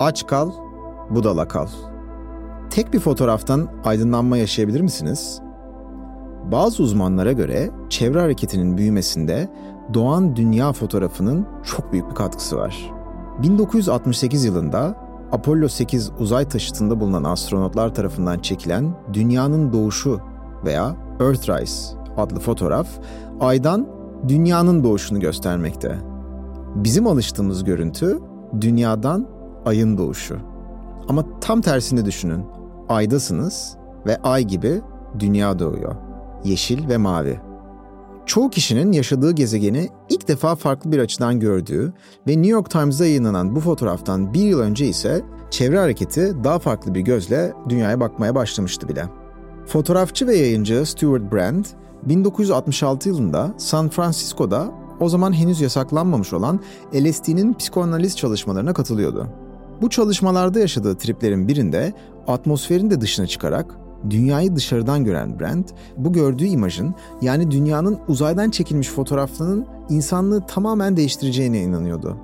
[0.00, 0.50] Aç kal,
[1.10, 1.66] budala kal.
[2.70, 5.40] Tek bir fotoğraftan aydınlanma yaşayabilir misiniz?
[6.52, 9.48] Bazı uzmanlara göre çevre hareketinin büyümesinde
[9.94, 12.90] doğan dünya fotoğrafının çok büyük bir katkısı var.
[13.42, 14.94] 1968 yılında
[15.32, 20.20] Apollo 8 uzay taşıtında bulunan astronotlar tarafından çekilen Dünyanın Doğuşu
[20.64, 22.88] veya Earthrise adlı fotoğraf
[23.40, 23.86] aydan
[24.28, 25.98] dünyanın doğuşunu göstermekte.
[26.74, 28.18] Bizim alıştığımız görüntü
[28.60, 29.37] dünyadan
[29.68, 30.36] ayın doğuşu.
[31.08, 32.44] Ama tam tersini düşünün.
[32.88, 33.76] Aydasınız
[34.06, 34.80] ve ay gibi
[35.18, 35.94] dünya doğuyor.
[36.44, 37.40] Yeşil ve mavi.
[38.26, 41.92] Çoğu kişinin yaşadığı gezegeni ilk defa farklı bir açıdan gördüğü
[42.26, 46.94] ve New York Times'da yayınlanan bu fotoğraftan bir yıl önce ise çevre hareketi daha farklı
[46.94, 49.04] bir gözle dünyaya bakmaya başlamıştı bile.
[49.66, 51.64] Fotoğrafçı ve yayıncı Stuart Brand,
[52.02, 56.60] 1966 yılında San Francisco'da o zaman henüz yasaklanmamış olan
[56.94, 59.28] LSD'nin psikoanaliz çalışmalarına katılıyordu.
[59.82, 61.92] Bu çalışmalarda yaşadığı triplerin birinde
[62.26, 63.74] atmosferin de dışına çıkarak
[64.10, 71.62] dünyayı dışarıdan gören Brent, bu gördüğü imajın yani dünyanın uzaydan çekilmiş fotoğraflarının insanlığı tamamen değiştireceğine
[71.62, 72.16] inanıyordu.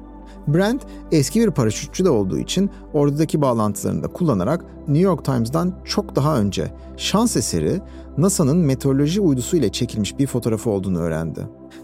[0.48, 6.16] Brent eski bir paraşütçü de olduğu için ordudaki bağlantılarını da kullanarak New York Times'dan çok
[6.16, 7.80] daha önce şans eseri
[8.18, 11.40] NASA'nın meteoroloji uydusu ile çekilmiş bir fotoğrafı olduğunu öğrendi.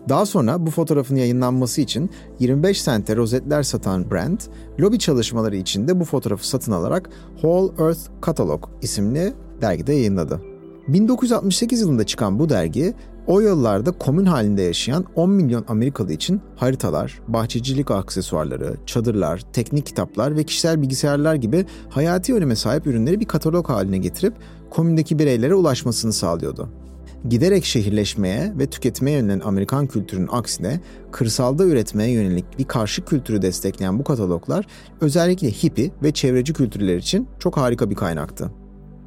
[0.08, 4.48] Daha sonra bu fotoğrafın yayınlanması için 25 sente rozetler satan Brent,
[4.80, 10.40] lobi çalışmaları için de bu fotoğrafı satın alarak Whole Earth Catalog isimli dergide yayınladı.
[10.88, 12.94] 1968 yılında çıkan bu dergi,
[13.30, 20.36] o yıllarda komün halinde yaşayan 10 milyon Amerikalı için haritalar, bahçecilik aksesuarları, çadırlar, teknik kitaplar
[20.36, 24.34] ve kişisel bilgisayarlar gibi hayati öneme sahip ürünleri bir katalog haline getirip
[24.70, 26.68] komündeki bireylere ulaşmasını sağlıyordu.
[27.28, 30.80] Giderek şehirleşmeye ve tüketmeye yönelen Amerikan kültürünün aksine
[31.12, 34.66] kırsalda üretmeye yönelik bir karşı kültürü destekleyen bu kataloglar
[35.00, 38.50] özellikle hippie ve çevreci kültürler için çok harika bir kaynaktı.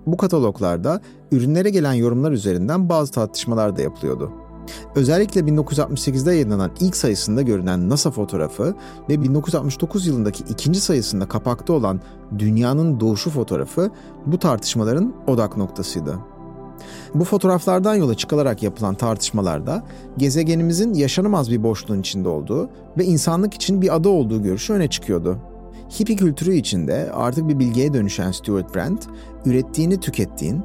[0.08, 4.32] Bu kataloglarda ürünlere gelen yorumlar üzerinden bazı tartışmalar da yapılıyordu.
[4.96, 8.76] Özellikle 1968'de yayınlanan ilk sayısında görünen NASA fotoğrafı
[9.10, 12.02] ve 1969 yılındaki ikinci sayısında kapakta olan
[12.40, 13.92] Dünyanın Doğuşu fotoğrafı
[14.26, 16.20] bu tartışmaların odak noktasıydı.
[17.14, 19.84] Bu fotoğraflardan yola çıkılarak yapılan tartışmalarda
[20.18, 25.38] gezegenimizin yaşanamaz bir boşluğun içinde olduğu ve insanlık için bir ada olduğu görüşü öne çıkıyordu.
[26.00, 28.98] Hippie kültürü içinde artık bir bilgiye dönüşen Stuart Brand,
[29.46, 30.62] ürettiğini tükettiğin,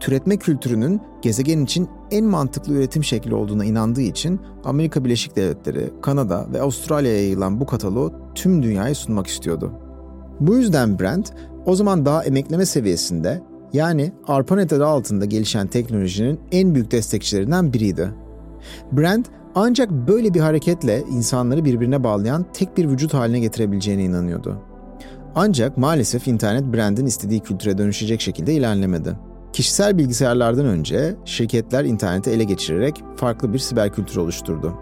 [0.00, 6.46] türetme kültürünün gezegen için en mantıklı üretim şekli olduğuna inandığı için Amerika Birleşik Devletleri, Kanada
[6.52, 9.72] ve Avustralya'ya yayılan bu kataloğu tüm dünyaya sunmak istiyordu.
[10.40, 11.24] Bu yüzden Brand,
[11.66, 18.08] o zaman daha emekleme seviyesinde yani ARPANET adı altında gelişen teknolojinin en büyük destekçilerinden biriydi.
[18.92, 24.71] Brand ancak böyle bir hareketle insanları birbirine bağlayan tek bir vücut haline getirebileceğine inanıyordu.
[25.34, 29.16] Ancak maalesef internet brandin istediği kültüre dönüşecek şekilde ilerlemedi.
[29.52, 34.74] Kişisel bilgisayarlardan önce şirketler interneti ele geçirerek farklı bir siber kültür oluşturdu.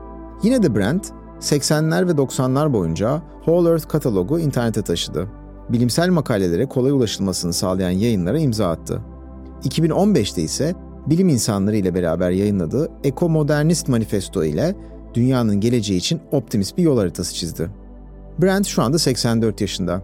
[0.43, 1.05] Yine de brand
[1.41, 5.27] 80'ler ve 90'lar boyunca Whole Earth katalogu internete taşıdı.
[5.69, 9.01] Bilimsel makalelere kolay ulaşılmasını sağlayan yayınlara imza attı.
[9.63, 10.75] 2015'te ise
[11.07, 14.77] bilim insanları ile beraber yayınladığı Eko Modernist Manifesto ile
[15.15, 17.71] dünyanın geleceği için optimist bir yol haritası çizdi.
[18.43, 20.03] Brand şu anda 84 yaşında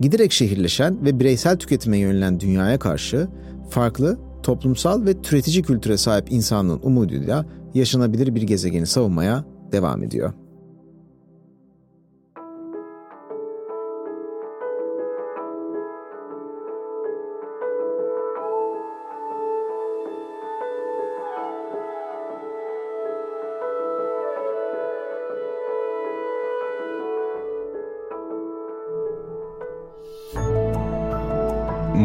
[0.00, 3.28] giderek şehirleşen ve bireysel tüketime yönelen dünyaya karşı
[3.70, 10.32] farklı, toplumsal ve türetici kültüre sahip insanlığın umuduyla yaşanabilir bir gezegeni savunmaya devam ediyor.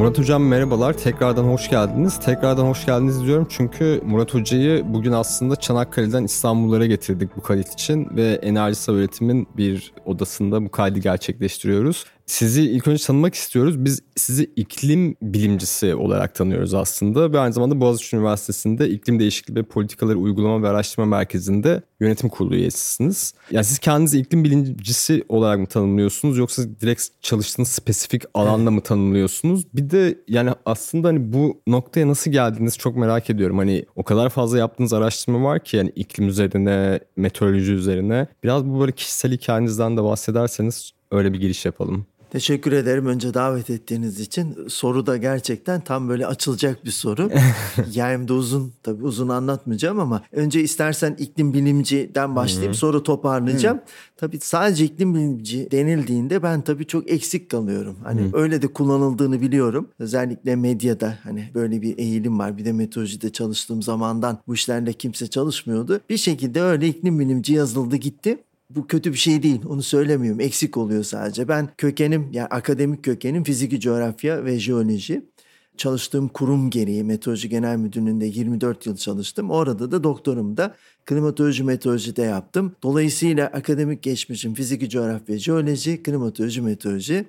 [0.03, 0.93] Murat Hocam merhabalar.
[0.93, 2.19] Tekrardan hoş geldiniz.
[2.19, 8.07] Tekrardan hoş geldiniz diyorum çünkü Murat Hoca'yı bugün aslında Çanakkale'den İstanbullara getirdik bu kayıt için
[8.15, 12.05] ve Enerjisel Üretim'in bir odasında bu kaydı gerçekleştiriyoruz.
[12.25, 13.85] Sizi ilk önce tanımak istiyoruz.
[13.85, 19.63] Biz sizi iklim bilimcisi olarak tanıyoruz aslında ve aynı zamanda Boğaziçi Üniversitesi'nde iklim değişikliği ve
[19.63, 23.33] politikaları uygulama ve araştırma merkezinde yönetim kurulu üyesisiniz.
[23.51, 29.65] Yani siz kendinizi iklim bilimcisi olarak mı tanımlıyorsunuz yoksa direkt çalıştığınız spesifik alanla mı tanımlıyorsunuz?
[29.73, 33.57] Bir de yani aslında hani bu noktaya nasıl geldiniz çok merak ediyorum.
[33.57, 38.27] Hani o kadar fazla yaptığınız araştırma var ki yani iklim üzerine, meteoroloji üzerine.
[38.43, 42.05] Biraz bu böyle kişisel hikayenizden de bahsederseniz öyle bir giriş yapalım.
[42.33, 44.57] Teşekkür ederim önce davet ettiğiniz için.
[44.67, 47.29] Soru da gerçekten tam böyle açılacak bir soru.
[47.89, 52.79] Hikayem de uzun tabii uzun anlatmayacağım ama önce istersen iklim bilimciden başlayayım Hı-hı.
[52.79, 53.77] sonra toparlayacağım.
[53.77, 53.85] Hı-hı.
[54.17, 57.95] Tabii sadece iklim bilimci denildiğinde ben tabii çok eksik kalıyorum.
[58.03, 58.37] Hani Hı-hı.
[58.37, 59.89] öyle de kullanıldığını biliyorum.
[59.99, 62.57] Özellikle medyada hani böyle bir eğilim var.
[62.57, 66.01] Bir de meteorolojide çalıştığım zamandan bu işlerle kimse çalışmıyordu.
[66.09, 68.37] Bir şekilde öyle iklim bilimci yazıldı gitti.
[68.69, 69.61] Bu kötü bir şey değil.
[69.65, 70.39] Onu söylemiyorum.
[70.39, 71.47] Eksik oluyor sadece.
[71.47, 75.33] Ben kökenim yani akademik kökenim fiziki coğrafya ve jeoloji.
[75.77, 79.51] Çalıştığım kurum gereği Meteoroloji Genel Müdürlüğü'nde 24 yıl çalıştım.
[79.51, 80.75] Orada da doktorumu da
[81.05, 82.75] klimatoloji meteorolojide yaptım.
[82.83, 87.25] Dolayısıyla akademik geçmişim fiziki coğrafya, jeoloji, klimatoloji, meteoroloji.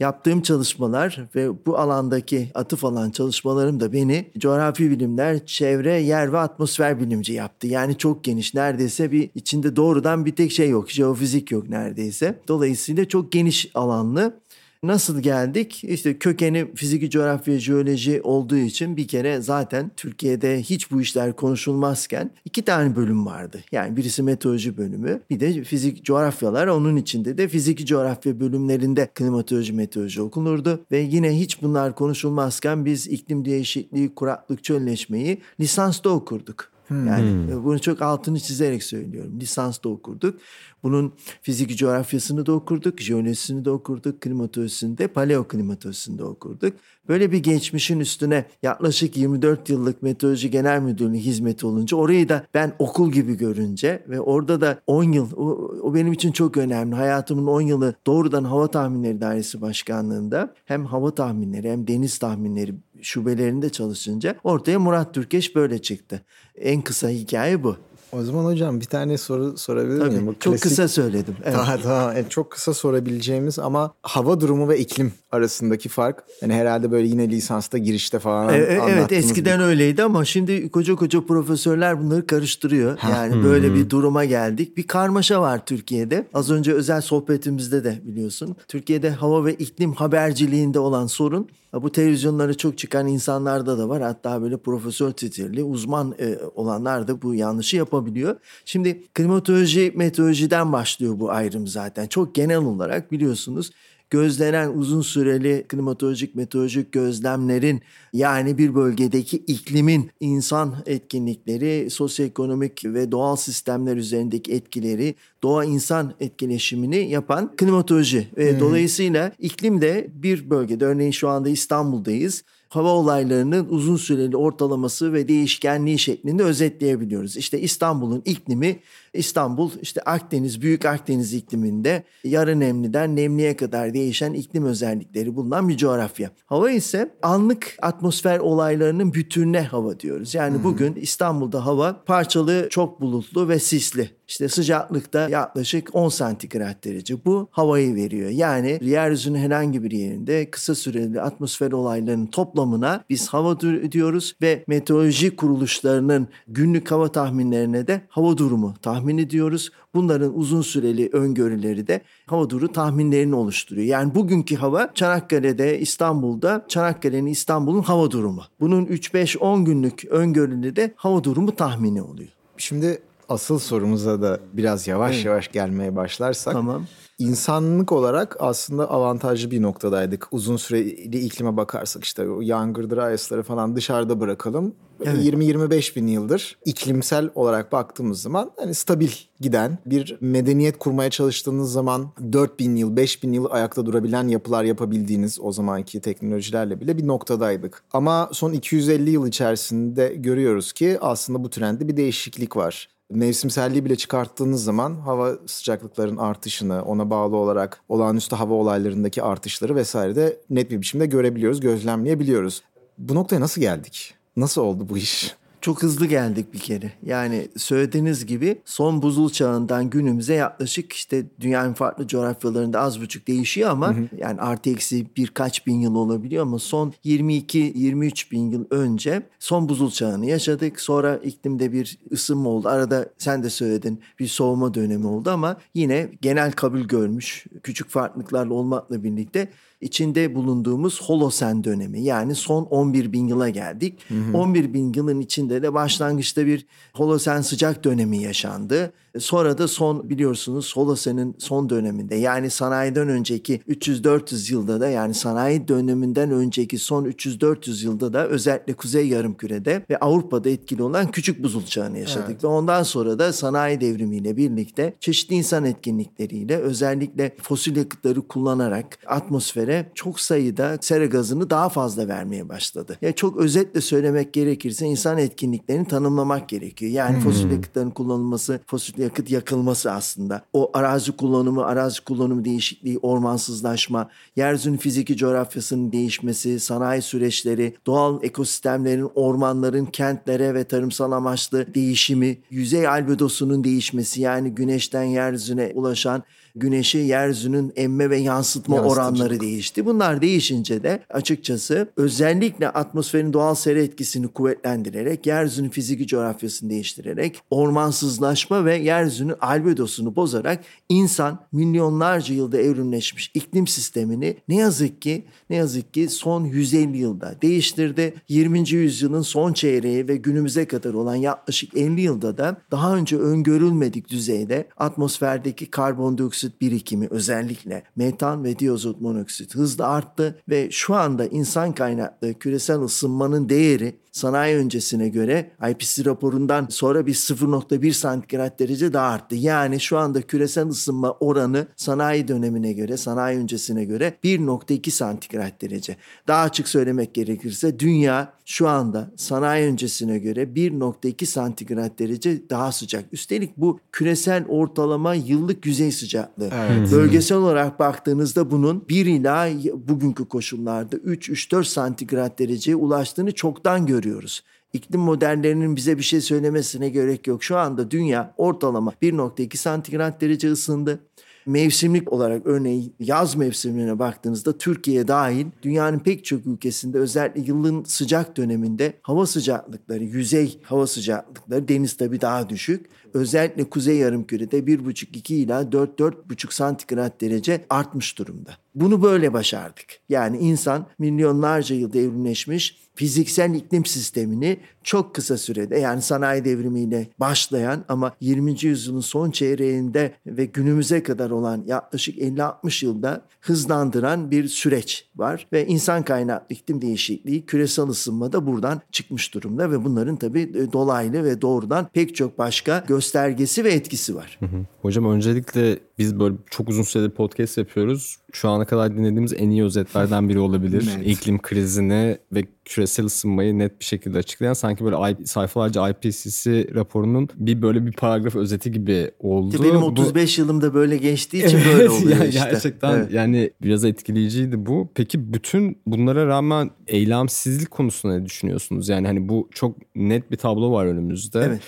[0.00, 6.38] Yaptığım çalışmalar ve bu alandaki atıf alan çalışmalarım da beni coğrafi bilimler, çevre, yer ve
[6.38, 7.66] atmosfer bilimci yaptı.
[7.66, 10.90] Yani çok geniş neredeyse bir içinde doğrudan bir tek şey yok.
[10.90, 12.40] Jeofizik yok neredeyse.
[12.48, 14.40] Dolayısıyla çok geniş alanlı
[14.82, 15.84] Nasıl geldik?
[15.84, 22.30] İşte kökeni fiziki coğrafya, jeoloji olduğu için bir kere zaten Türkiye'de hiç bu işler konuşulmazken
[22.44, 23.60] iki tane bölüm vardı.
[23.72, 26.66] Yani birisi meteoroloji bölümü, bir de fizik coğrafyalar.
[26.66, 30.84] Onun içinde de fiziki coğrafya bölümlerinde klimatoloji, meteoroloji okunurdu.
[30.92, 36.75] Ve yine hiç bunlar konuşulmazken biz iklim değişikliği, kuraklık, çölleşmeyi lisansta okurduk.
[36.90, 37.64] Yani hmm.
[37.64, 39.40] bunu çok altını çizerek söylüyorum.
[39.40, 40.40] Lisansta okurduk.
[40.82, 41.12] Bunun
[41.42, 46.72] fiziki coğrafyasını da okurduk, jeolojisini de okurduk, klimatolojisini de, paleoklimatolojisini de okurduk.
[47.08, 52.72] Böyle bir geçmişin üstüne yaklaşık 24 yıllık meteoroloji genel müdürlüğü hizmeti olunca orayı da ben
[52.78, 55.44] okul gibi görünce ve orada da 10 yıl o,
[55.82, 56.94] o benim için çok önemli.
[56.94, 63.70] Hayatımın 10 yılı doğrudan Hava Tahminleri Dairesi Başkanlığında hem hava tahminleri hem deniz tahminleri şubelerinde
[63.70, 66.24] çalışınca ortaya Murat Türkeş böyle çıktı.
[66.56, 67.76] En kısa hikaye bu.
[68.12, 70.26] O zaman hocam bir tane soru sorabilir Tabii, miyim?
[70.26, 70.62] Bu çok klasik...
[70.62, 71.36] kısa söyledim.
[71.44, 71.56] Evet.
[71.56, 72.16] Tamam tamam.
[72.16, 76.24] Yani çok kısa sorabileceğimiz ama hava durumu ve iklim arasındaki fark.
[76.42, 79.64] Yani herhalde böyle yine lisansta girişte falan e, e Evet eskiden bir...
[79.64, 82.98] öyleydi ama şimdi koca koca profesörler bunları karıştırıyor.
[82.98, 83.10] Ha.
[83.10, 84.76] Yani böyle bir duruma geldik.
[84.76, 86.26] Bir karmaşa var Türkiye'de.
[86.34, 88.56] Az önce özel sohbetimizde de biliyorsun.
[88.68, 91.48] Türkiye'de hava ve iklim haberciliğinde olan sorun
[91.82, 94.02] bu televizyonlara çok çıkan insanlarda da var.
[94.02, 98.36] Hatta böyle profesör titirli, uzman e, olanlar da bu yanlışı yapabiliyor.
[98.64, 102.06] Şimdi klimatoloji, meteorolojiden başlıyor bu ayrım zaten.
[102.06, 103.70] Çok genel olarak biliyorsunuz
[104.10, 107.82] gözlenen uzun süreli klimatolojik meteorolojik gözlemlerin
[108.12, 117.10] yani bir bölgedeki iklimin insan etkinlikleri, sosyoekonomik ve doğal sistemler üzerindeki etkileri, doğa insan etkileşimini
[117.10, 118.28] yapan klimatoloji.
[118.36, 118.60] Ve hmm.
[118.60, 125.28] dolayısıyla iklim de bir bölgede örneğin şu anda İstanbul'dayız hava olaylarının uzun süreli ortalaması ve
[125.28, 127.36] değişkenliği şeklinde özetleyebiliyoruz.
[127.36, 128.80] İşte İstanbul'un iklimi
[129.16, 135.76] İstanbul işte Akdeniz, Büyük Akdeniz ikliminde yarı nemliden nemliye kadar değişen iklim özellikleri bulunan bir
[135.76, 136.30] coğrafya.
[136.46, 140.34] Hava ise anlık atmosfer olaylarının bütününe hava diyoruz.
[140.34, 144.10] Yani bugün İstanbul'da hava parçalı, çok bulutlu ve sisli.
[144.28, 147.24] İşte sıcaklıkta yaklaşık 10 santigrat derece.
[147.24, 148.30] Bu havayı veriyor.
[148.30, 155.36] Yani yeryüzünün herhangi bir yerinde kısa süreli atmosfer olaylarının toplamına biz hava diyoruz ve meteoroloji
[155.36, 159.70] kuruluşlarının günlük hava tahminlerine de hava durumu tahmin ediyoruz.
[159.94, 163.86] Bunların uzun süreli öngörüleri de hava durumu tahminlerini oluşturuyor.
[163.86, 168.42] Yani bugünkü hava Çanakkale'de, İstanbul'da, Çanakkale'nin İstanbul'un hava durumu.
[168.60, 172.30] Bunun 3-5-10 günlük öngörülü de hava durumu tahmini oluyor.
[172.56, 175.24] Şimdi asıl sorumuza da biraz yavaş evet.
[175.24, 176.52] yavaş gelmeye başlarsak.
[176.52, 176.86] Tamam.
[177.18, 180.28] İnsanlık olarak aslında avantajlı bir noktadaydık.
[180.30, 184.74] Uzun süreli iklime bakarsak işte o yangırdır, ayasları falan dışarıda bırakalım.
[185.04, 185.24] Evet.
[185.24, 192.08] 20-25 bin yıldır iklimsel olarak baktığımız zaman hani stabil giden bir medeniyet kurmaya çalıştığınız zaman
[192.32, 197.06] 4 bin yıl, 5 bin yıl ayakta durabilen yapılar yapabildiğiniz o zamanki teknolojilerle bile bir
[197.06, 197.82] noktadaydık.
[197.92, 203.96] Ama son 250 yıl içerisinde görüyoruz ki aslında bu trende bir değişiklik var mevsimselliği bile
[203.96, 210.70] çıkarttığınız zaman hava sıcaklıkların artışını, ona bağlı olarak olağanüstü hava olaylarındaki artışları vesaire de net
[210.70, 212.62] bir biçimde görebiliyoruz, gözlemleyebiliyoruz.
[212.98, 214.14] Bu noktaya nasıl geldik?
[214.36, 215.36] Nasıl oldu bu iş?
[215.66, 216.92] Çok hızlı geldik bir kere.
[217.02, 223.70] Yani söylediğiniz gibi son buzul çağından günümüze yaklaşık işte dünyanın farklı coğrafyalarında az buçuk değişiyor
[223.70, 224.08] ama hı hı.
[224.18, 229.90] yani artı eksi birkaç bin yıl olabiliyor ama son 22-23 bin yıl önce son buzul
[229.90, 230.80] çağını yaşadık.
[230.80, 232.68] Sonra iklimde bir ısınma oldu.
[232.68, 238.54] Arada sen de söyledin bir soğuma dönemi oldu ama yine genel kabul görmüş küçük farklılıklarla
[238.54, 239.48] olmakla birlikte
[239.80, 243.98] içinde bulunduğumuz Holosen dönemi yani son 11 bin yıla geldik.
[244.08, 244.36] Hı hı.
[244.36, 248.92] 11 bin yılın içinde de başlangıçta bir Holosen sıcak dönemi yaşandı.
[249.18, 255.68] Sonra da son biliyorsunuz Holosen'in son döneminde yani sanayiden önceki 300-400 yılda da yani sanayi
[255.68, 261.64] döneminden önceki son 300-400 yılda da özellikle Kuzey Yarımküre'de ve Avrupa'da etkili olan küçük buzul
[261.64, 262.30] çağını yaşadık.
[262.30, 262.44] Evet.
[262.44, 269.90] Ve ondan sonra da sanayi devrimiyle birlikte çeşitli insan etkinlikleriyle özellikle fosil yakıtları kullanarak atmosfere
[269.94, 272.98] çok sayıda sera gazını daha fazla vermeye başladı.
[273.02, 276.92] Ya çok özetle söylemek gerekirse insan etkinliklerini tanımlamak gerekiyor.
[276.92, 277.22] Yani hmm.
[277.22, 280.42] fosil yakıtların kullanılması, fosil yakıt yakılması aslında.
[280.52, 289.10] O arazi kullanımı, arazi kullanımı değişikliği, ormansızlaşma, yeryüzünün fiziki coğrafyasının değişmesi, sanayi süreçleri, doğal ekosistemlerin,
[289.14, 296.22] ormanların kentlere ve tarımsal amaçlı değişimi, yüzey albedosunun değişmesi yani güneşten yeryüzüne ulaşan
[296.56, 299.86] güneşi yeryüzünün emme ve yansıtma oranları değişti.
[299.86, 308.64] Bunlar değişince de açıkçası özellikle atmosferin doğal sera etkisini kuvvetlendirerek, yeryüzünün fiziki coğrafyasını değiştirerek, ormansızlaşma
[308.64, 315.94] ve yeryüzünün albedosunu bozarak insan milyonlarca yılda evrimleşmiş iklim sistemini ne yazık ki ne yazık
[315.94, 318.14] ki son 150 yılda değiştirdi.
[318.28, 318.70] 20.
[318.70, 324.68] yüzyılın son çeyreği ve günümüze kadar olan yaklaşık 50 yılda da daha önce öngörülmedik düzeyde
[324.76, 331.72] atmosferdeki karbondioksit monoksit birikimi özellikle metan ve diazot monoksit hızla arttı ve şu anda insan
[331.72, 339.06] kaynaklı küresel ısınmanın değeri sanayi öncesine göre IPCC raporundan sonra bir 0.1 santigrat derece daha
[339.06, 339.34] arttı.
[339.36, 345.96] Yani şu anda küresel ısınma oranı sanayi dönemine göre, sanayi öncesine göre 1.2 santigrat derece.
[346.28, 353.04] Daha açık söylemek gerekirse dünya şu anda sanayi öncesine göre 1.2 santigrat derece daha sıcak.
[353.12, 356.50] Üstelik bu küresel ortalama yıllık yüzey sıcaklığı.
[356.54, 356.92] Evet.
[356.92, 359.48] Bölgesel olarak baktığınızda bunun 1 ila
[359.88, 364.42] bugünkü koşullarda 3-3-4 santigrat dereceye ulaştığını çoktan görüyoruz görüyoruz.
[364.72, 367.44] İklim modellerinin bize bir şey söylemesine gerek yok.
[367.44, 371.00] Şu anda dünya ortalama 1.2 santigrat derece ısındı.
[371.46, 378.36] Mevsimlik olarak örneğin yaz mevsimine baktığınızda Türkiye dahil dünyanın pek çok ülkesinde özellikle yılın sıcak
[378.36, 382.86] döneminde hava sıcaklıkları, yüzey hava sıcaklıkları deniz tabii daha düşük.
[383.16, 388.50] Özellikle kuzey yarımkürede 1,5-2 ila 4-4,5 santigrat derece artmış durumda.
[388.74, 389.86] Bunu böyle başardık.
[390.08, 397.84] Yani insan milyonlarca yılda evrimleşmiş fiziksel iklim sistemini çok kısa sürede yani sanayi devrimiyle başlayan
[397.88, 398.64] ama 20.
[398.64, 405.66] yüzyılın son çeyreğinde ve günümüze kadar olan yaklaşık 50-60 yılda hızlandıran bir süreç var ve
[405.66, 411.24] insan kaynaklı iklim değişikliği küresel ısınma da buradan çıkmış durumda ve bunların tabii e, dolaylı
[411.24, 414.38] ve doğrudan pek çok başka göstergesi ve etkisi var.
[414.40, 414.66] Hı hı.
[414.82, 418.16] Hocam öncelikle biz böyle çok uzun süredir podcast yapıyoruz.
[418.36, 420.88] Şu ana kadar dinlediğimiz en iyi özetlerden biri olabilir.
[420.96, 421.06] evet.
[421.06, 427.62] İklim krizini ve küresel ısınmayı net bir şekilde açıklayan sanki böyle sayfalarca IPCC raporunun bir
[427.62, 429.54] böyle bir paragraf özeti gibi oldu.
[429.54, 430.42] İşte benim 35 bu...
[430.42, 432.48] yılımda böyle geçtiği için böyle oluyor yani işte.
[432.50, 433.12] Gerçekten evet.
[433.12, 434.88] yani biraz etkileyiciydi bu.
[434.94, 438.88] Peki bütün bunlara rağmen eylemsizlik konusunda ne düşünüyorsunuz?
[438.88, 441.40] Yani hani bu çok net bir tablo var önümüzde.
[441.40, 441.60] Evet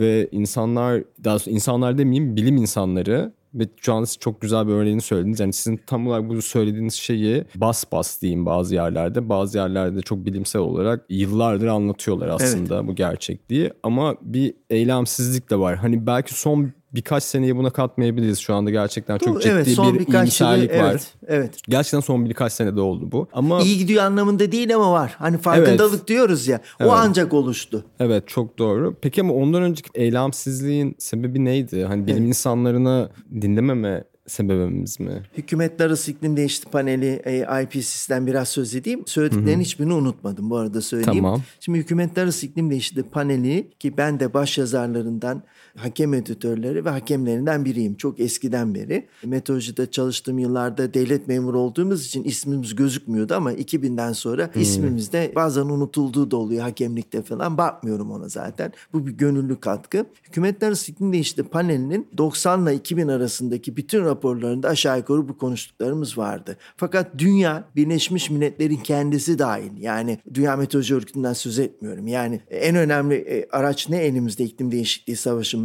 [0.00, 4.72] ve insanlar daha doğrusu insanlar demeyeyim bilim insanları ve şu an siz çok güzel bir
[4.72, 5.40] örneğini söylediniz.
[5.40, 9.28] Yani sizin tam olarak bu söylediğiniz şeyi bas bas diyeyim bazı yerlerde.
[9.28, 12.88] Bazı yerlerde çok bilimsel olarak yıllardır anlatıyorlar aslında evet.
[12.88, 13.70] bu gerçekliği.
[13.82, 15.76] Ama bir eylemsizlik de var.
[15.76, 20.06] Hani belki son birkaç seneyi buna katmayabiliriz şu anda gerçekten çok ciddi evet, son bir
[20.06, 20.90] iyimserlik yılı, var.
[20.90, 21.54] Evet, evet.
[21.68, 23.28] Gerçekten son birkaç senede oldu bu.
[23.32, 25.14] Ama iyi gidiyor anlamında değil ama var.
[25.18, 26.08] Hani farkındalık evet.
[26.08, 26.60] diyoruz ya.
[26.80, 26.92] O evet.
[26.96, 27.84] ancak oluştu.
[28.00, 28.96] Evet çok doğru.
[29.00, 31.84] Peki ama ondan önceki eylemsizliğin sebebi neydi?
[31.84, 32.28] Hani bilim evet.
[32.28, 35.22] insanlarını dinlememe sebebimiz mi?
[35.36, 39.02] Hükümetler Arası İklim Değişikliği Paneli e, IPCC'den biraz söz edeyim.
[39.06, 41.22] Söylediklerinin hiçbirini unutmadım bu arada söyleyeyim.
[41.22, 41.42] Tamam.
[41.60, 45.42] Şimdi Hükümetler Arası İklim Değişikliği Paneli ki ben de baş yazarlarından
[45.78, 47.94] hakem editörleri ve hakemlerinden biriyim.
[47.94, 49.06] Çok eskiden beri.
[49.24, 54.62] Meteorolojide çalıştığım yıllarda devlet memuru olduğumuz için ismimiz gözükmüyordu ama 2000'den sonra hmm.
[54.62, 57.58] ismimiz de bazen unutulduğu da oluyor hakemlikte falan.
[57.58, 58.72] Bakmıyorum ona zaten.
[58.92, 60.06] Bu bir gönüllü katkı.
[60.22, 66.18] Hükümetler Arası İklim Değişikliği Paneli'nin 90 ile 2000 arasındaki bütün raporlarında aşağı yukarı bu konuştuklarımız
[66.18, 66.56] vardı.
[66.76, 72.06] Fakat dünya Birleşmiş Milletler'in kendisi dahil yani Dünya Meteoroloji Örgütü'nden söz etmiyorum.
[72.06, 75.16] Yani en önemli e, araç ne elimizde iklim değişikliği